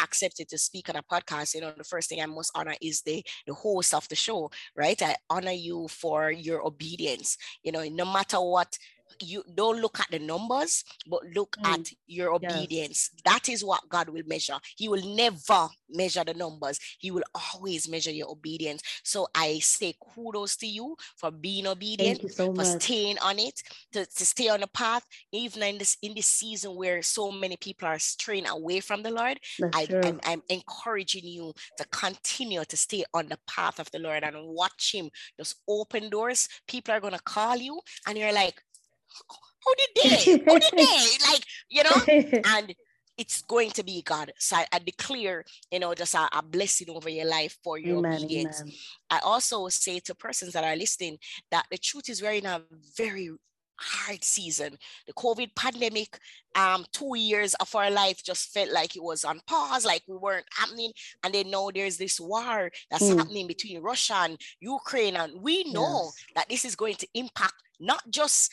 accepted 0.00 0.48
to 0.48 0.58
speak 0.58 0.88
on 0.88 0.96
a 0.96 1.02
podcast, 1.02 1.54
you 1.54 1.60
know, 1.60 1.72
the 1.76 1.84
first 1.84 2.08
thing 2.08 2.20
I 2.20 2.26
most 2.26 2.52
honor 2.54 2.74
is 2.80 3.02
the 3.02 3.24
the 3.46 3.54
host 3.54 3.94
of 3.94 4.08
the 4.08 4.16
show, 4.16 4.50
right? 4.76 5.00
I 5.02 5.16
honor 5.28 5.52
you 5.52 5.88
for 5.88 6.30
your 6.30 6.66
obedience. 6.66 7.36
You 7.62 7.72
know, 7.72 7.84
no 7.84 8.04
matter 8.04 8.40
what 8.40 8.76
you 9.20 9.42
don't 9.54 9.80
look 9.80 10.00
at 10.00 10.10
the 10.10 10.18
numbers, 10.18 10.84
but 11.08 11.20
look 11.34 11.56
mm. 11.62 11.72
at 11.72 11.92
your 12.06 12.32
obedience. 12.32 13.10
Yes. 13.12 13.22
That 13.24 13.48
is 13.48 13.64
what 13.64 13.88
God 13.88 14.08
will 14.08 14.22
measure. 14.26 14.58
He 14.76 14.88
will 14.88 15.16
never 15.16 15.68
measure 15.88 16.24
the 16.24 16.34
numbers. 16.34 16.78
He 16.98 17.10
will 17.10 17.24
always 17.34 17.88
measure 17.88 18.10
your 18.10 18.30
obedience. 18.30 18.82
So 19.04 19.28
I 19.34 19.58
say 19.58 19.94
kudos 20.14 20.56
to 20.56 20.66
you 20.66 20.96
for 21.16 21.30
being 21.30 21.66
obedient, 21.66 22.30
so 22.32 22.46
for 22.46 22.54
much. 22.54 22.82
staying 22.82 23.18
on 23.18 23.38
it, 23.38 23.62
to, 23.92 24.06
to 24.06 24.26
stay 24.26 24.48
on 24.48 24.60
the 24.60 24.68
path, 24.68 25.04
even 25.32 25.62
in 25.62 25.78
this 25.78 25.96
in 26.02 26.14
this 26.14 26.26
season 26.26 26.74
where 26.74 27.02
so 27.02 27.30
many 27.30 27.56
people 27.56 27.88
are 27.88 27.98
straying 27.98 28.46
away 28.46 28.80
from 28.80 29.02
the 29.02 29.10
Lord. 29.10 29.38
I, 29.74 29.86
I'm, 30.04 30.20
I'm 30.24 30.42
encouraging 30.48 31.24
you 31.24 31.52
to 31.78 31.84
continue 31.88 32.64
to 32.64 32.76
stay 32.76 33.04
on 33.14 33.28
the 33.28 33.38
path 33.46 33.78
of 33.78 33.90
the 33.90 33.98
Lord 33.98 34.22
and 34.22 34.36
watch 34.40 34.92
Him 34.94 35.10
just 35.38 35.56
open 35.68 36.10
doors. 36.10 36.48
People 36.66 36.94
are 36.94 37.00
gonna 37.00 37.20
call 37.24 37.56
you, 37.56 37.80
and 38.06 38.16
you're 38.16 38.32
like, 38.32 38.60
who 39.64 39.74
did 39.76 39.90
they? 40.02 40.32
Who 40.44 40.58
did 40.58 40.72
they? 40.76 41.06
Like, 41.30 41.44
you 41.68 41.82
know, 41.84 42.40
and 42.56 42.74
it's 43.18 43.42
going 43.42 43.70
to 43.72 43.84
be 43.84 44.02
God. 44.02 44.32
So 44.38 44.56
I, 44.56 44.66
I 44.72 44.78
declare, 44.78 45.44
you 45.70 45.78
know, 45.78 45.94
just 45.94 46.14
a, 46.14 46.28
a, 46.32 46.42
blessing 46.42 46.88
over 46.88 47.10
your 47.10 47.26
life 47.26 47.58
for 47.62 47.78
your 47.78 47.98
amen, 47.98 48.14
obedience. 48.14 48.62
Amen. 48.62 48.72
I 49.10 49.18
also 49.18 49.68
say 49.68 50.00
to 50.00 50.14
persons 50.14 50.54
that 50.54 50.64
are 50.64 50.76
listening 50.76 51.18
that 51.50 51.66
the 51.70 51.76
truth 51.76 52.08
is 52.08 52.22
we're 52.22 52.32
in 52.32 52.46
a 52.46 52.62
very 52.96 53.30
hard 53.80 54.22
season. 54.24 54.76
The 55.06 55.12
COVID 55.12 55.54
pandemic, 55.54 56.18
um, 56.54 56.84
two 56.92 57.16
years 57.16 57.54
of 57.54 57.74
our 57.74 57.90
life 57.90 58.22
just 58.24 58.52
felt 58.52 58.70
like 58.72 58.96
it 58.96 59.02
was 59.02 59.24
on 59.24 59.40
pause, 59.46 59.84
like 59.84 60.02
we 60.06 60.16
weren't 60.16 60.46
happening. 60.52 60.92
And 61.22 61.34
then 61.34 61.50
now 61.50 61.70
there's 61.74 61.96
this 61.96 62.20
war 62.20 62.70
that's 62.90 63.04
mm. 63.04 63.18
happening 63.18 63.46
between 63.46 63.82
Russia 63.82 64.16
and 64.16 64.40
Ukraine. 64.60 65.16
And 65.16 65.40
we 65.42 65.70
know 65.72 66.04
yes. 66.04 66.24
that 66.36 66.48
this 66.48 66.64
is 66.64 66.76
going 66.76 66.94
to 66.96 67.08
impact 67.14 67.54
not 67.78 68.02
just 68.10 68.50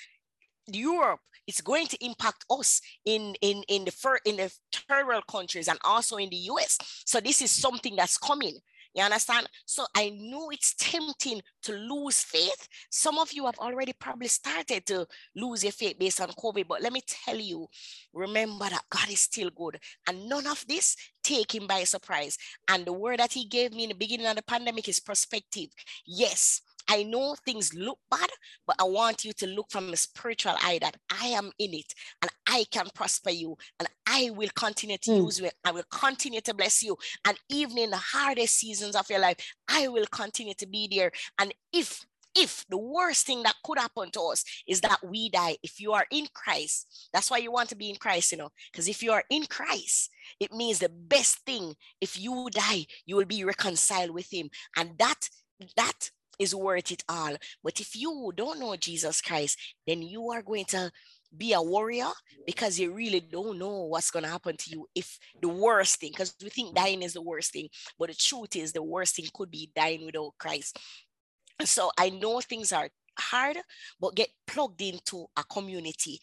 Europe, 0.67 1.19
is 1.47 1.61
going 1.61 1.87
to 1.87 2.05
impact 2.05 2.45
us 2.49 2.81
in 3.05 3.33
in 3.41 3.63
in 3.69 3.85
the 3.85 3.91
fir- 3.91 4.19
in 4.25 4.37
the 4.37 4.53
third 4.73 5.07
world 5.07 5.25
countries 5.27 5.67
and 5.67 5.79
also 5.83 6.17
in 6.17 6.29
the 6.29 6.35
US. 6.51 6.77
So 7.05 7.19
this 7.19 7.41
is 7.41 7.51
something 7.51 7.95
that's 7.95 8.17
coming. 8.17 8.59
You 8.93 9.03
understand? 9.03 9.47
So 9.65 9.85
I 9.95 10.09
know 10.09 10.49
it's 10.49 10.73
tempting 10.73 11.41
to 11.63 11.73
lose 11.73 12.23
faith. 12.23 12.67
Some 12.89 13.19
of 13.19 13.31
you 13.31 13.45
have 13.45 13.59
already 13.59 13.93
probably 13.93 14.27
started 14.27 14.87
to 14.87 15.05
lose 15.35 15.63
your 15.63 15.71
faith 15.71 15.99
based 15.99 16.19
on 16.19 16.29
COVID, 16.29 16.67
but 16.67 16.81
let 16.81 16.91
me 16.91 17.01
tell 17.05 17.37
you, 17.37 17.67
remember 18.11 18.67
that 18.67 18.81
God 18.89 19.07
is 19.11 19.21
still 19.21 19.51
good. 19.51 19.79
And 20.07 20.27
none 20.27 20.47
of 20.47 20.65
this 20.67 20.95
take 21.23 21.53
him 21.53 21.67
by 21.67 21.83
surprise. 21.83 22.39
And 22.67 22.85
the 22.85 22.93
word 22.93 23.19
that 23.19 23.33
he 23.33 23.45
gave 23.45 23.71
me 23.71 23.83
in 23.83 23.89
the 23.89 23.95
beginning 23.95 24.25
of 24.25 24.35
the 24.35 24.41
pandemic 24.41 24.89
is 24.89 24.99
perspective. 24.99 25.69
Yes, 26.07 26.61
I 26.87 27.03
know 27.03 27.35
things 27.45 27.73
look 27.73 27.99
bad, 28.09 28.29
but 28.65 28.75
I 28.79 28.83
want 28.83 29.25
you 29.25 29.33
to 29.33 29.47
look 29.47 29.67
from 29.69 29.91
a 29.91 29.97
spiritual 29.97 30.55
eye 30.61 30.79
that 30.81 30.97
I 31.11 31.27
am 31.27 31.51
in 31.59 31.73
it 31.73 31.93
and 32.21 32.31
I 32.47 32.65
can 32.71 32.87
prosper 32.93 33.31
you 33.31 33.57
and 33.79 33.87
I 34.05 34.31
will 34.31 34.49
continue 34.55 34.97
to 34.97 35.11
mm. 35.11 35.17
use 35.17 35.39
you. 35.39 35.49
I 35.63 35.71
will 35.71 35.83
continue 35.91 36.41
to 36.41 36.53
bless 36.53 36.83
you. 36.83 36.97
And 37.25 37.37
even 37.49 37.77
in 37.77 37.89
the 37.89 37.97
hardest 37.97 38.55
seasons 38.57 38.95
of 38.95 39.09
your 39.09 39.19
life, 39.19 39.37
I 39.67 39.87
will 39.87 40.05
continue 40.11 40.53
to 40.55 40.67
be 40.67 40.87
there. 40.89 41.11
And 41.39 41.53
if 41.73 42.05
if 42.37 42.65
the 42.69 42.77
worst 42.77 43.25
thing 43.25 43.41
that 43.43 43.55
could 43.63 43.79
happen 43.79 44.11
to 44.11 44.21
us 44.21 44.43
is 44.67 44.81
that 44.81 44.99
we 45.03 45.29
die, 45.29 45.57
if 45.63 45.79
you 45.79 45.93
are 45.93 46.05
in 46.11 46.27
Christ, 46.33 47.09
that's 47.11 47.31
why 47.31 47.37
you 47.37 47.51
want 47.51 47.69
to 47.69 47.75
be 47.75 47.89
in 47.89 47.95
Christ, 47.95 48.31
you 48.31 48.37
know, 48.37 48.49
because 48.71 48.87
if 48.87 49.01
you 49.01 49.11
are 49.11 49.23
in 49.31 49.45
Christ, 49.47 50.11
it 50.39 50.53
means 50.53 50.77
the 50.77 50.89
best 50.89 51.39
thing, 51.45 51.73
if 51.99 52.19
you 52.19 52.47
die, 52.51 52.85
you 53.07 53.15
will 53.15 53.25
be 53.25 53.43
reconciled 53.43 54.11
with 54.11 54.31
Him. 54.31 54.51
And 54.77 54.91
that, 54.99 55.29
that 55.77 56.11
is 56.39 56.55
worth 56.55 56.91
it 56.91 57.03
all. 57.09 57.35
But 57.63 57.79
if 57.79 57.95
you 57.95 58.31
don't 58.35 58.59
know 58.59 58.75
Jesus 58.75 59.21
Christ, 59.21 59.57
then 59.85 60.01
you 60.01 60.31
are 60.31 60.41
going 60.41 60.65
to 60.65 60.91
be 61.35 61.53
a 61.53 61.61
warrior 61.61 62.09
because 62.45 62.79
you 62.79 62.93
really 62.93 63.19
don't 63.19 63.59
know 63.59 63.83
what's 63.83 64.11
going 64.11 64.23
to 64.23 64.29
happen 64.29 64.55
to 64.57 64.71
you 64.71 64.87
if 64.95 65.17
the 65.41 65.49
worst 65.49 65.99
thing, 65.99 66.11
because 66.11 66.33
we 66.41 66.49
think 66.49 66.75
dying 66.75 67.03
is 67.03 67.13
the 67.13 67.21
worst 67.21 67.51
thing, 67.51 67.67
but 67.99 68.09
the 68.09 68.15
truth 68.15 68.55
is 68.55 68.71
the 68.71 68.83
worst 68.83 69.15
thing 69.15 69.25
could 69.33 69.51
be 69.51 69.69
dying 69.75 70.05
without 70.05 70.33
Christ. 70.37 70.79
So 71.63 71.91
I 71.97 72.09
know 72.09 72.39
things 72.39 72.71
are 72.71 72.89
hard, 73.19 73.57
but 73.99 74.15
get 74.15 74.29
plugged 74.45 74.81
into 74.81 75.25
a 75.35 75.43
community 75.43 76.19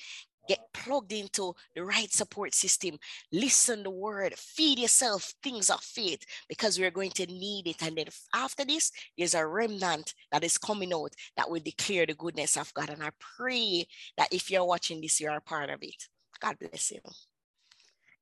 get 0.49 0.61
plugged 0.73 1.13
into 1.13 1.55
the 1.75 1.85
right 1.85 2.13
support 2.13 2.55
system. 2.55 2.99
Listen 3.33 3.83
the 3.83 3.91
word 3.91 4.35
feed 4.37 4.79
yourself 4.79 5.35
things 5.43 5.71
of 5.71 5.81
faith 5.81 6.25
because 6.49 6.79
we're 6.79 6.91
going 6.91 7.11
to 7.11 7.27
need 7.27 7.67
it. 7.67 7.83
And 7.83 7.97
then 7.97 8.07
after 8.35 8.65
this 8.65 8.91
there's 9.17 9.35
a 9.35 9.47
remnant 9.47 10.15
that 10.33 10.45
is 10.45 10.59
coming 10.59 10.93
out 10.93 11.13
that 11.37 11.51
will 11.51 11.61
declare 11.61 12.07
the 12.07 12.15
goodness 12.15 12.57
of 12.57 12.73
god. 12.75 12.91
And 12.91 13.03
i 13.03 13.11
pray 13.37 13.87
that 14.17 14.33
if 14.33 14.51
you're 14.51 14.65
watching 14.65 15.01
this 15.01 15.21
you're 15.21 15.33
a 15.33 15.41
part 15.41 15.71
of 15.71 15.83
it. 15.83 16.09
God 16.41 16.57
bless 16.59 16.91
you. 16.91 17.01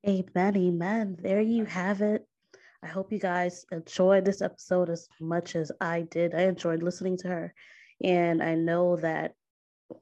Amen 0.06 0.56
amen. 0.56 1.16
There 1.20 1.40
you 1.40 1.64
have 1.64 2.02
it. 2.02 2.26
I 2.82 2.88
hope 2.88 3.12
you 3.12 3.20
guys 3.20 3.64
enjoyed 3.70 4.24
this 4.24 4.42
episode 4.42 4.90
as 4.90 5.08
much 5.20 5.54
as 5.56 5.70
i 5.80 6.02
did. 6.02 6.34
I 6.34 6.42
enjoyed 6.42 6.82
listening 6.82 7.16
to 7.18 7.28
her. 7.28 7.54
And 8.02 8.42
i 8.42 8.54
know 8.54 8.96
that 8.96 9.34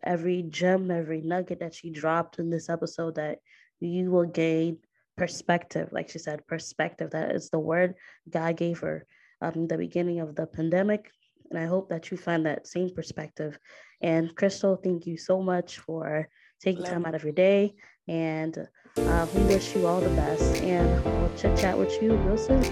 every 0.02 0.42
gem, 0.42 0.90
every 0.90 1.20
nugget 1.20 1.60
that 1.60 1.74
she 1.74 1.90
dropped 1.90 2.38
in 2.38 2.50
this 2.50 2.68
episode 2.68 3.16
that 3.16 3.38
you 3.80 4.10
will 4.10 4.26
gain 4.26 4.78
perspective. 5.16 5.88
Like 5.92 6.08
she 6.10 6.18
said, 6.18 6.46
perspective. 6.46 7.10
That 7.10 7.34
is 7.34 7.50
the 7.50 7.58
word 7.58 7.94
God 8.28 8.56
gave 8.56 8.78
her 8.80 9.06
um, 9.42 9.66
the 9.66 9.78
beginning 9.78 10.20
of 10.20 10.34
the 10.34 10.46
pandemic. 10.46 11.10
And 11.50 11.58
I 11.58 11.66
hope 11.66 11.88
that 11.90 12.10
you 12.10 12.16
find 12.16 12.46
that 12.46 12.66
same 12.66 12.90
perspective. 12.90 13.58
And 14.00 14.34
Crystal, 14.34 14.76
thank 14.76 15.06
you 15.06 15.16
so 15.16 15.42
much 15.42 15.78
for 15.78 16.28
taking 16.60 16.84
time 16.84 17.04
out 17.06 17.14
of 17.14 17.24
your 17.24 17.32
day. 17.32 17.74
And 18.08 18.66
uh, 18.96 19.26
we 19.34 19.42
wish 19.42 19.74
you 19.74 19.86
all 19.86 20.00
the 20.00 20.08
best. 20.10 20.56
And 20.62 21.04
we'll 21.04 21.36
chit 21.36 21.58
chat 21.58 21.76
with 21.76 22.00
you 22.00 22.14
real 22.14 22.38
soon. 22.38 22.62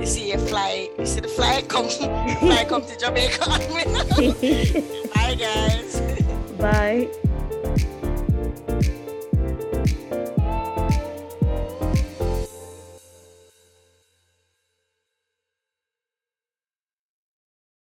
You 0.00 0.06
see 0.06 0.32
a 0.32 0.38
fly, 0.38 0.88
you 0.98 1.04
see 1.04 1.20
the 1.20 1.28
fly 1.28 1.62
come, 1.68 1.88
fly 2.40 2.64
come 2.66 2.86
to 2.86 2.98
Jamaica. 2.98 3.44
Bye, 5.14 5.34
guys. 5.34 5.89
Bye. 6.60 7.08